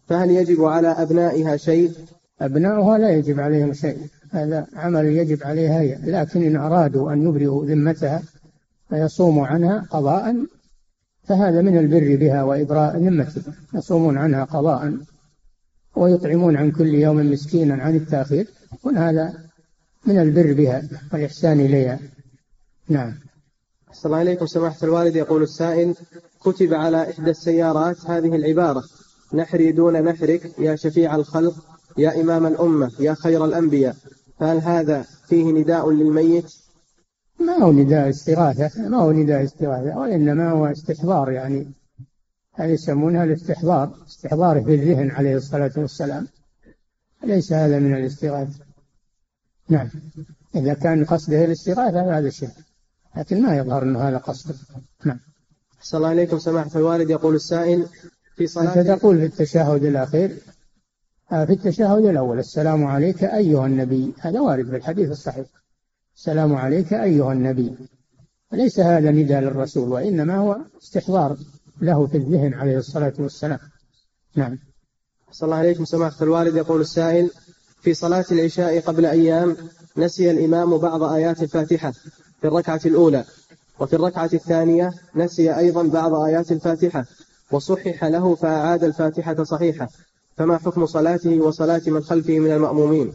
[0.07, 1.93] فهل يجب على أبنائها شيء؟
[2.41, 3.99] أبنائها لا يجب عليهم شيء
[4.31, 8.23] هذا عمل يجب عليها هي لكن إن أرادوا أن يبرئوا ذمتها
[8.89, 10.37] فيصوموا عنها قضاء
[11.25, 13.43] فهذا من البر بها وإبراء ذمتها
[13.75, 14.95] يصومون عنها قضاء
[15.97, 19.35] ويطعمون عن كل يوم مسكينا عن التأخير يكون هذا
[20.07, 20.83] من البر بها
[21.13, 21.99] والإحسان إليها.
[22.89, 23.15] نعم.
[23.91, 25.17] السلام عليكم سماحة الوالد.
[25.17, 25.95] يقول السائل
[26.41, 28.83] كتب على إحدى السيارات هذه العبارة
[29.35, 31.55] نحري دون نحرك يا شفيع الخلق
[31.99, 33.97] يا إمام الأمة يا خير الأنبياء.
[34.39, 36.53] فهل هذا فيه نداء للميت؟
[37.41, 41.80] ما هو نداء استغاثة ما هو نداء استغاثة وإنما هو استحضار يعني.
[42.55, 46.29] هذه يسمونها الاستحضار استحضاره في الذهن عليه الصلاة والسلام.
[47.25, 48.65] ليس هذا من الاستغاثة.
[49.69, 49.89] نعم.
[50.55, 52.49] إذا كان قصده الاستغاثة هذا شيء
[53.17, 54.55] لكن ما يظهر أنه هذا قصده.
[55.05, 55.21] نعم.
[55.83, 56.39] صلى الله عليكم.
[56.39, 57.87] سماحة الوالد يقول السائل
[58.37, 60.37] في صلاة أنت تقول في التشهد الأخير
[61.33, 64.13] آه، في التشهد الأول السلام عليك أيها النبي.
[64.19, 65.47] هذا وارد في الحديث الصحيح.
[66.17, 67.75] السلام عليك أيها النبي.
[68.53, 71.37] ليس هذا نداء للرسول وإنما هو استحضار.
[71.81, 73.59] له في الذهن عليه الصلاة والسلام.
[74.37, 74.59] نعم.
[75.33, 76.57] صلى الله عليكم سماحة الوالد.
[76.57, 77.31] يقول السائل
[77.83, 79.57] في صلاة العشاء قبل أيام
[79.97, 81.91] نسي الإمام بعض آيات الفاتحة
[82.41, 83.25] في الركعة الأولى
[83.79, 87.07] وفي الركعة الثانية نسي أيضا بعض آيات الفاتحة
[87.53, 89.89] وصحح له فأعاد الفاتحة صحيحة.
[90.37, 93.13] فما حكم صلاته وصلاة من خلفه من المأمومين؟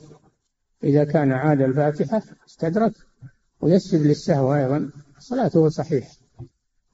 [0.84, 2.94] إذا كان عاد الفاتحة استدرك
[3.62, 4.90] ويسجد للسهو أيضا
[5.20, 6.15] صلاته صحيحة.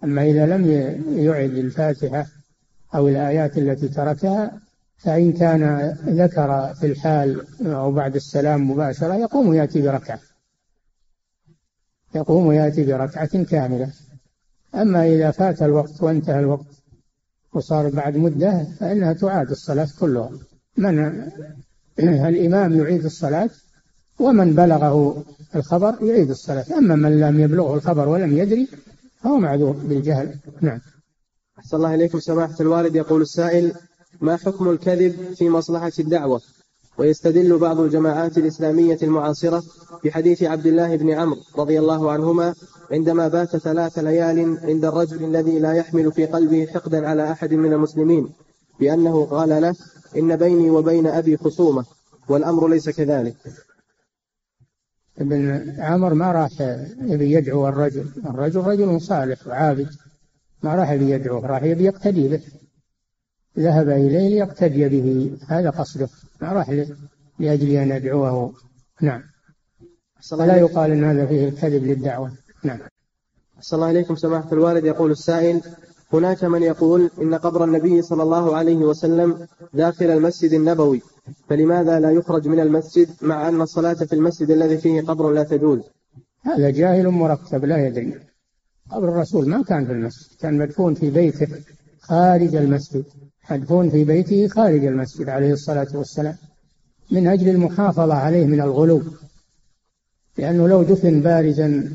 [0.03, 0.69] أما إذا لم
[1.17, 2.25] يعد الفاتحة
[2.95, 4.59] أو الآيات التي تركها
[4.97, 10.19] فإن كان ذكر في الحال أو بعد السلام مباشرة يقوم ويأتي بركعة.
[12.15, 13.91] يقوم ويأتي بركعة كاملة.
[14.75, 16.65] أما إذا فات الوقت وانتهى الوقت
[17.53, 20.29] وصار بعد مدة فإنها تعاد الصلاة كلها.
[20.77, 21.31] من
[21.99, 23.49] الإمام يعيد الصلاة
[24.19, 25.23] ومن بلغه
[25.55, 26.65] الخبر يعيد الصلاة.
[26.77, 28.67] أما من لم يبلغه الخبر ولم يدري
[29.23, 30.35] فهو معذور بالجهل.
[30.61, 30.79] نعم.
[31.59, 32.19] أحسن الله إليكم.
[32.19, 33.73] سماحة الوالد يقول السائل
[34.21, 36.41] ما حكم الكذب في مصلحة الدعوة؟
[36.97, 39.63] ويستدل بعض الجماعات الإسلامية المعاصرة
[40.03, 42.53] بحديث عبد الله بن عمرو رضي الله عنهما
[42.91, 47.73] عندما بات ثلاث ليال عند الرجل الذي لا يحمل في قلبه حقدا على أحد من
[47.73, 48.29] المسلمين
[48.79, 49.75] بأنه قال له
[50.17, 51.85] إن بيني وبين أبي خصومة
[52.29, 53.35] والأمر ليس كذلك.
[55.19, 56.61] ابن عمر ما راح
[57.01, 58.05] يبي يدعو الرجل.
[58.25, 59.89] الرجل رجل صالح وعابد.
[60.63, 62.41] ما راح يبي يدعوه راح يبي يقتدي به.
[63.59, 65.37] ذهب إليه ليقتدي به.
[65.47, 66.09] هذا قصده.
[66.41, 66.69] ما راح
[67.39, 68.53] لأجل أن يدعوه.
[69.01, 69.23] نعم.
[70.31, 72.31] ولا يقال أن هذا فيه الكذب للدعوة.
[72.63, 72.79] نعم.
[73.59, 74.85] صلى الله عليكم سماحة الوالد.
[74.85, 75.61] يقول السائل
[76.13, 81.01] هناك من يقول إن قبر النبي صلى الله عليه وسلم داخل المسجد النبوي
[81.49, 85.79] فلماذا لا يخرج من المسجد مع أن الصلاة في المسجد الذي فيه قبر لا تجوز؟
[86.41, 88.19] هذا جاهل مركب لا يدري.
[88.91, 91.47] قبر الرسول ما كان في المسجد كان مدفون في بيته
[92.01, 93.03] خارج المسجد
[93.51, 96.35] مدفون في بيته خارج المسجد عليه الصلاة والسلام
[97.11, 99.01] من أجل المحافظة عليه من الغلو.
[100.37, 101.91] لأنه لو دفن بارزا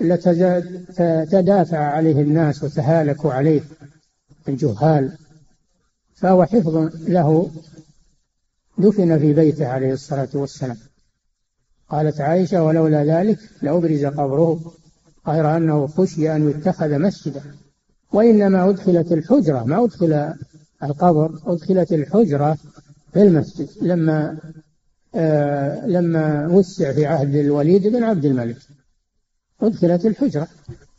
[0.00, 3.60] لتدافع عليه الناس وتهالكوا عليه
[4.48, 5.12] الجهال
[6.14, 6.76] فهو حفظ
[7.08, 7.50] له.
[8.78, 10.76] دفن في بيته عليه الصلاة والسلام.
[11.88, 14.72] قالت عائشة ولولا ذلك لأبرز قبره
[15.28, 17.42] غير أنه خشي أن يتخذ مسجدا.
[18.12, 20.34] وإنما أدخلت الحجرة ما أدخل
[20.82, 22.58] القبر أدخلت الحجرة
[23.12, 23.68] في المسجد.
[23.82, 24.38] لما
[25.14, 28.56] آه لما وسع في عهد الوليد بن عبد الملك.
[29.62, 30.48] أدخلت الحجرة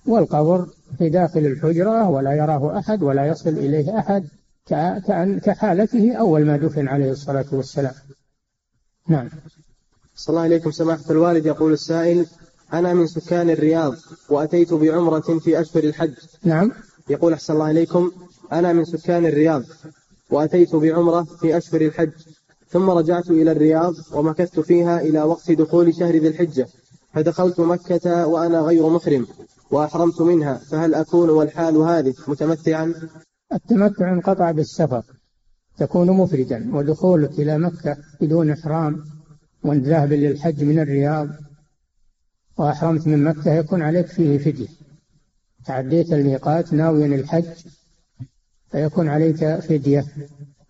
[0.06, 4.28] والقبر في داخل الحجرة ولا يراه أحد ولا يصل إليه أحد
[5.08, 7.94] كأن كحالته أول ما دفن عليه الصلاة والسلام.
[9.08, 9.30] نعم.
[10.16, 11.46] صلى الله عليكم سماحة الوالد.
[11.46, 12.26] يقول السائل
[12.74, 13.96] أنا من سكان الرياض
[14.30, 16.14] وأتيت بعمرة في أشهر الحج.
[16.44, 16.72] نعم.
[17.10, 18.12] يقول أحسن الله إليكم
[18.52, 19.64] أنا من سكان الرياض
[20.30, 22.12] وأتيت بعمرة في أشهر الحج
[22.70, 26.68] ثم رجعت إلى الرياض ومكثت فيها إلى وقت دخول شهر ذي الحجة.
[27.14, 29.28] فدخلت مكة وأنا غير محرم
[29.72, 32.94] وأحرمت منها فهل أكون والحال هذه متمتعا؟
[33.54, 35.04] التمتع انقطع بالسفر
[35.78, 39.04] تكون مفردا ودخولك إلى مكة بدون إحرام
[39.64, 41.30] والذهاب للحج من الرياض.
[42.58, 44.68] وأحرمت من مكة يكون عليك فيه فدية.
[45.66, 47.46] تعديت الميقات ناويا الحج
[48.72, 50.06] فيكون عليك فدية.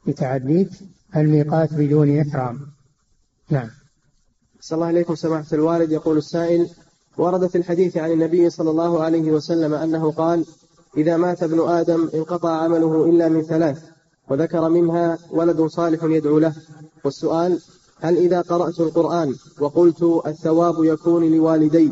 [0.08, 0.70] لتعديك
[1.16, 2.60] الميقات بدون إحرام.
[3.50, 3.70] نعم.
[4.68, 5.92] صلى الله عليكم سماحة الوالد.
[5.92, 6.70] يقول السائل
[7.18, 10.46] ورد في الحديث عن النبي صلى الله عليه وسلم أنه قال
[10.98, 13.84] إذا مات ابن آدم انقطع عمله إلا من ثلاث
[14.30, 16.54] وذكر منها ولد صالح يدعو له.
[17.04, 17.60] والسؤال
[18.00, 21.92] هل إذا قرأت القرآن وقلت الثواب يكون لوالدي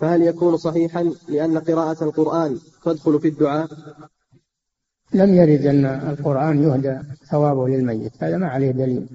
[0.00, 3.68] فهل يكون صحيحا لأن قراءة القرآن تدخل في الدعاء؟
[5.14, 6.98] لم يرد أن القرآن يهدى
[7.30, 9.06] ثوابه للميت هذا ما عليه دليل.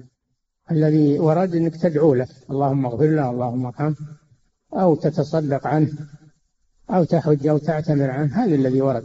[0.70, 2.28] الذي ورد أنك تدعو له.
[2.50, 3.96] اللهم اغفر له اللهم ارحمه
[4.72, 5.92] أو تتصدق عنه
[6.90, 8.44] أو تحج أو تعتمر عنه.
[8.44, 9.04] هذا الذي ورد.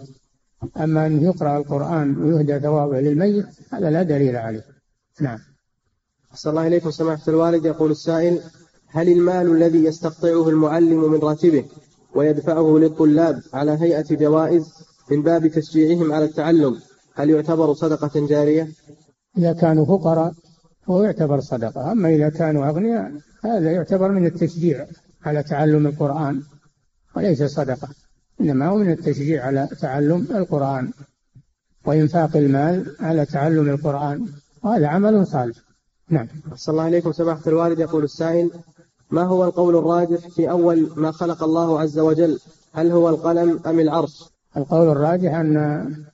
[0.78, 4.66] أما أن يقرأ القرآن ويهدى ثوابه للميت هذا لا دليل عليه.
[5.22, 5.39] نعم.
[6.32, 7.66] أحسن الله إليكم سماحة الوالد.
[7.66, 8.41] يقول السائل
[8.88, 11.66] هل المال الذي يستقطعه المعلم من راتبه
[12.16, 14.74] ويدفعه للطلاب على هيئة جوائز
[15.12, 16.80] من باب تشجيعهم على التعلم
[17.16, 18.68] هل يعتبر صدقة جارية؟
[19.38, 20.34] إذا كانوا فقراء
[20.89, 21.91] هو يعتبر صدقة.
[21.91, 23.11] أما إذا كانوا أغنياء
[23.43, 24.88] هذا يعتبر من التشجيع
[25.25, 26.41] على تعلم القرآن
[27.15, 27.88] وليس صدقة.
[28.41, 30.91] إنما هو من التشجيع على تعلم القرآن
[31.86, 34.25] وإنفاق المال على تعلم القرآن
[34.63, 35.57] وهذا عمل صالح.
[36.09, 36.27] نعم.
[36.55, 37.79] صلى الله عليكم سماحة الوالد.
[37.79, 38.51] يقول السائل
[39.11, 42.39] ما هو القول الراجح في أول ما خلق الله عز وجل؟
[42.73, 44.23] هل هو القلم أم العرش؟
[44.57, 46.05] القول الراجح أن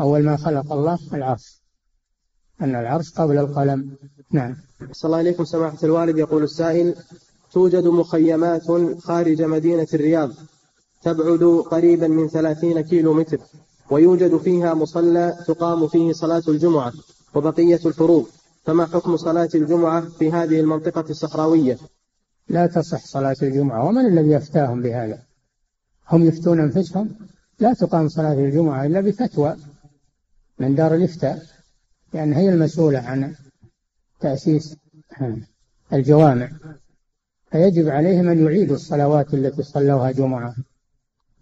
[0.00, 1.61] أول ما خلق الله العرش.
[2.62, 3.90] أن العرش قبل القلم.
[4.30, 4.56] نعم.
[4.92, 6.18] صلى الله عليكم سماحة الوالد.
[6.18, 6.94] يقول السائل
[7.52, 8.62] توجد مخيمات
[8.98, 10.30] خارج مدينة الرياض
[11.02, 13.38] تبعد قريبا من ثلاثين كيلو متر
[13.90, 16.92] ويوجد فيها مصلى تقام فيه صلاة الجمعة
[17.34, 18.26] وبقية الفروض.
[18.64, 21.78] فما حكم صلاة الجمعة في هذه المنطقة الصحراوية؟
[22.48, 25.18] لا تصح صلاة الجمعة ومن الذي يفتاهم بهذا؟
[26.10, 27.10] هم يفتون أنفسهم؟
[27.60, 29.56] لا تقام صلاة الجمعة إلا بفتوى
[30.58, 31.42] من دار الإفتاء.
[32.14, 33.34] لأن هي المسؤولة عن
[34.20, 34.76] تأسيس
[35.92, 36.50] الجوامع.
[37.50, 40.54] فيجب عليهم أن يعيدوا الصلوات التي صلوها جمعة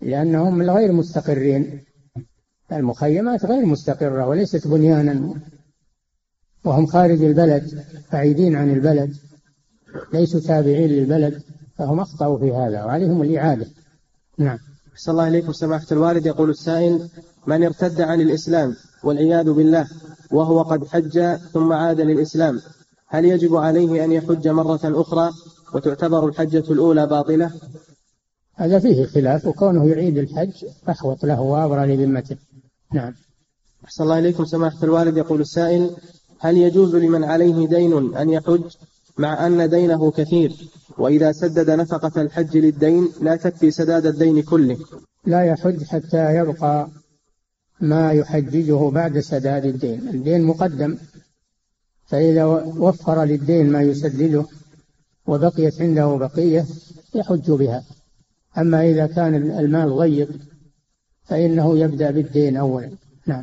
[0.00, 1.84] لأنهم غير مستقرين.
[2.72, 5.34] المخيمات غير مستقرة وليست بنيانا
[6.64, 9.16] وهم خارج البلد بعيدين عن البلد
[10.12, 11.42] ليسوا تابعين للبلد
[11.78, 13.66] فهم أخطأوا في هذا وعليهم الإعادة.
[14.38, 14.58] نعم.
[14.96, 16.26] صلى الله عليكم سماحة الوالد.
[16.26, 17.08] يقول السائل
[17.46, 19.88] من ارتد عن الإسلام والعياذ بالله؟
[20.32, 22.60] وهو قد حج ثم عاد للإسلام.
[23.06, 25.30] هل يجب عليه أن يحج مرة أخرى
[25.74, 27.50] وتعتبر الحجة الأولى باطلة؟
[28.54, 32.36] هذا فيه خلاف وكونه يعيد الحج أحوط له وأبرى لذمته.
[32.92, 33.14] نعم.
[33.84, 34.44] أحسن الله إليكم.
[34.44, 35.90] سماحة الوالد يقول السائل
[36.38, 38.62] هل يجوز لمن عليه دين أن يحج
[39.18, 44.76] مع أن دينه كثير؟ وإذا سدد نفقة الحج للدين لا تكفي سداد الدين كله.
[45.26, 46.88] لا يحج حتى يبقى
[47.80, 50.08] ما يحججه بعد سداد الدين.
[50.08, 50.96] الدين مقدم.
[52.06, 54.44] فإذا وفر للدين ما يسدده
[55.26, 56.66] وبقيت عنده بقية
[57.14, 57.84] يحج بها.
[58.58, 60.28] أما إذا كان المال ضيق
[61.24, 62.90] فإنه يبدأ بالدين أولا.
[63.26, 63.42] نعم.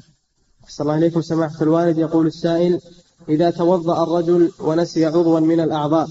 [0.67, 2.79] صلى الله عليكم سماحة الوالد يقول السائل
[3.29, 6.07] إذا توضأ الرجل ونسي عضوا من الأعضاء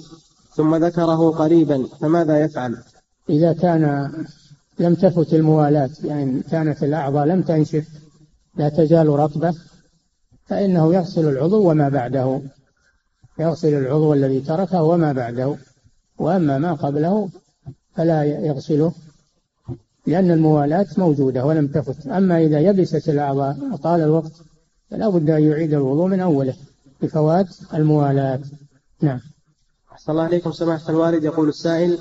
[0.54, 2.76] ثم ذكره قريبا فماذا يفعل؟
[3.30, 4.12] إذا كان
[4.78, 7.88] لم تفت الموالاة يعني كانت الأعضاء لم تنشف
[8.56, 9.54] لا تزال رطبة
[10.46, 12.42] فإنه يغسل العضو وما بعده.
[13.38, 15.56] يغسل العضو الذي تركه وما بعده.
[16.18, 17.28] وأما ما قبله
[17.94, 18.92] فلا يغسله
[20.06, 22.06] لأن الموالاة موجودة ولم تفت.
[22.06, 24.32] أما إذا يبست الأعضاء وطال الوقت
[24.90, 26.54] فلا بد أن يعيد الوضوء من أوله.
[27.02, 28.40] بفوات الموالاة
[29.02, 29.20] نعم.
[29.92, 31.24] أحسن الله عليكم سماحة الوالد.
[31.24, 31.98] يقول السائل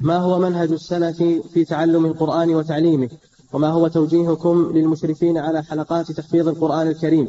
[0.00, 3.10] ما هو منهج السلف في تعلم القرآن وتعليمه؟
[3.52, 7.28] وما هو توجيهكم للمشرفين على حلقات تحفيظ القرآن الكريم؟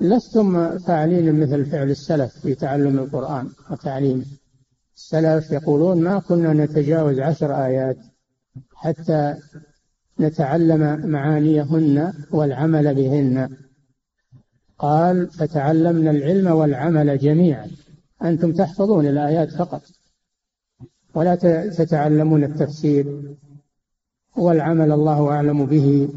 [0.00, 4.24] لستم فاعلين مثل فعل السلف في تعلم القرآن وتعليمه.
[4.96, 7.96] السلف يقولون ما كنا نتجاوز عشر آيات
[8.74, 9.34] حتى
[10.20, 13.56] نتعلم معانيهن والعمل بهن.
[14.78, 17.70] قال فتعلمنا العلم والعمل جميعا.
[18.22, 19.82] أنتم تحفظون الآيات فقط.
[21.14, 21.34] ولا
[21.68, 23.34] تتعلمون التفسير.
[24.36, 26.08] والعمل الله أعلم به.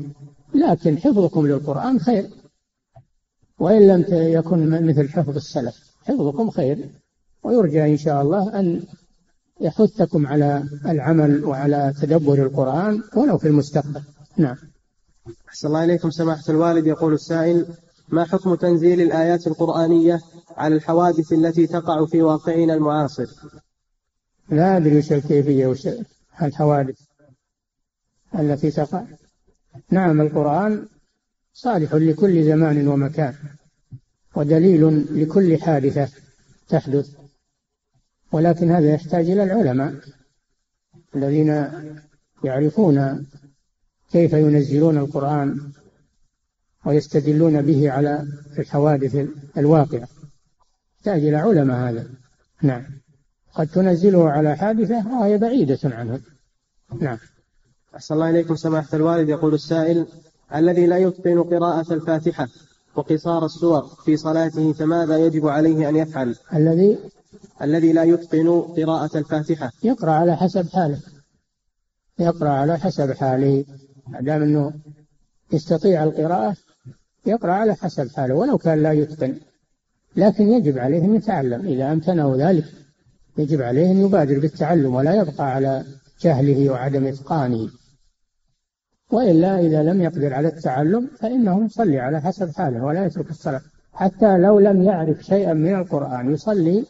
[0.53, 2.29] لكن حفظكم للقرآن خير.
[3.59, 6.89] وإن لم يكن مثل حفظ السلف حفظكم خير.
[7.43, 8.83] ويرجى إن شاء الله أن
[9.61, 14.01] يحثكم على العمل وعلى تدبر القرآن ولو في المستقبل.
[14.37, 14.55] نعم.
[15.49, 16.87] أحسن الله إليكم سماحة الوالد.
[16.87, 17.65] يقول السائل
[18.09, 20.21] ما حكم تنزيل الآيات القرآنية
[20.57, 23.25] على الحوادث التي تقع في واقعنا المعاصر؟
[24.49, 25.87] لا أدري وش الكيفية وش
[26.41, 26.99] الحوادث.
[28.39, 29.03] التي تقع
[29.89, 30.87] نعم القرآن
[31.53, 33.33] صالح لكل زمان ومكان
[34.35, 36.09] ودليل لكل حادثة
[36.67, 37.09] تحدث
[38.31, 39.95] ولكن هذا يحتاج إلى العلماء
[41.15, 41.67] الذين
[42.43, 43.25] يعرفون
[44.11, 45.71] كيف ينزلون القرآن
[46.85, 48.27] ويستدلون به على
[48.59, 49.27] الحوادث
[49.57, 50.07] الواقعة
[50.97, 52.09] يحتاج إلى علماء هذا.
[52.61, 52.83] نعم.
[53.53, 56.21] قد تنزله على حادثة وهي بعيدة عنه.
[57.01, 57.17] نعم.
[57.95, 59.29] أحسن الله إليكم سماحة الوالد.
[59.29, 60.05] يقول السائل
[60.55, 62.47] الذي لا يتقن قراءة الفاتحة
[62.95, 66.97] وقصار السور في صلاته فماذا يجب عليه أن يفعل؟ الذي
[67.61, 69.71] الذي لا يتقن قراءة الفاتحة.
[69.83, 70.99] يقرأ على حسب حاله.
[72.19, 73.65] يقرأ على حسب حاله.
[74.07, 74.73] ما دام أنه
[75.53, 76.55] يستطيع القراءة
[77.25, 79.35] يقرأ على حسب حاله ولو كان لا يتقن.
[80.15, 81.65] لكن يجب عليه أن يتعلم.
[81.65, 82.65] إذا أمكنه ذلك
[83.37, 85.85] يجب عليه أن يبادر بالتعلم ولا يبقى على
[86.21, 87.69] جهله وعدم إتقانه.
[89.11, 93.61] وإلا إذا لم يقدر على التعلم فإنه يصلي على حسب حاله ولا يترك الصلاة.
[93.93, 96.85] حتى لو لم يعرف شيئا من القرآن يصلي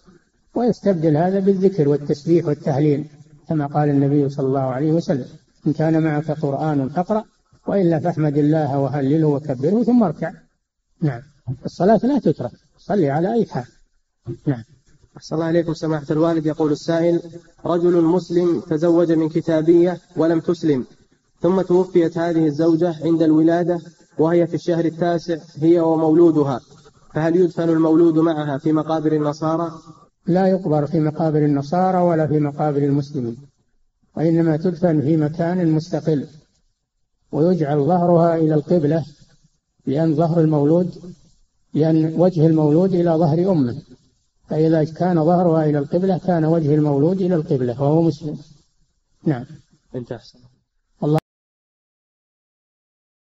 [0.56, 3.06] ويستبدل هذا بالذكر والتسبيح والتهليل
[3.50, 5.26] كما قال النبي صلى الله عليه وسلم
[5.68, 7.24] إن كان معك قرآن فاقرأ
[7.68, 10.32] وإلا فاحمد الله وهلله وكبره ثم اركع.
[11.02, 11.22] نعم.
[11.66, 13.66] الصلاة لا تترك صلي على أي حال.
[14.48, 14.64] نعم.
[15.18, 16.46] أحسن الله عليكم سماحة الوالد.
[16.46, 17.22] يقول السائل
[17.66, 20.86] رجل مسلم تزوج من كتابية ولم تسلم.
[21.42, 23.80] ثم توفيت هذه الزوجة عند الولادة
[24.18, 26.60] وهي في الشهر التاسع هي ومولودها.
[27.14, 29.72] فهل يدفن المولود معها في مقابر النصارى؟
[30.28, 33.38] لا يقبر في مقابر النصارى ولا في مقابر المسلمين
[34.18, 36.28] وإنما تدفن في مكان مستقل
[37.32, 39.06] ويجعل ظهرها إلى القبلة
[39.86, 40.96] لأن ظهر المولود
[41.74, 43.82] لأن وجه المولود إلى ظهر أمه.
[44.48, 48.38] فإذا كان ظهرها إلى القبلة كان وجه المولود إلى القبلة وهو مسلم.
[49.26, 49.46] نعم.
[49.96, 50.20] انتهى.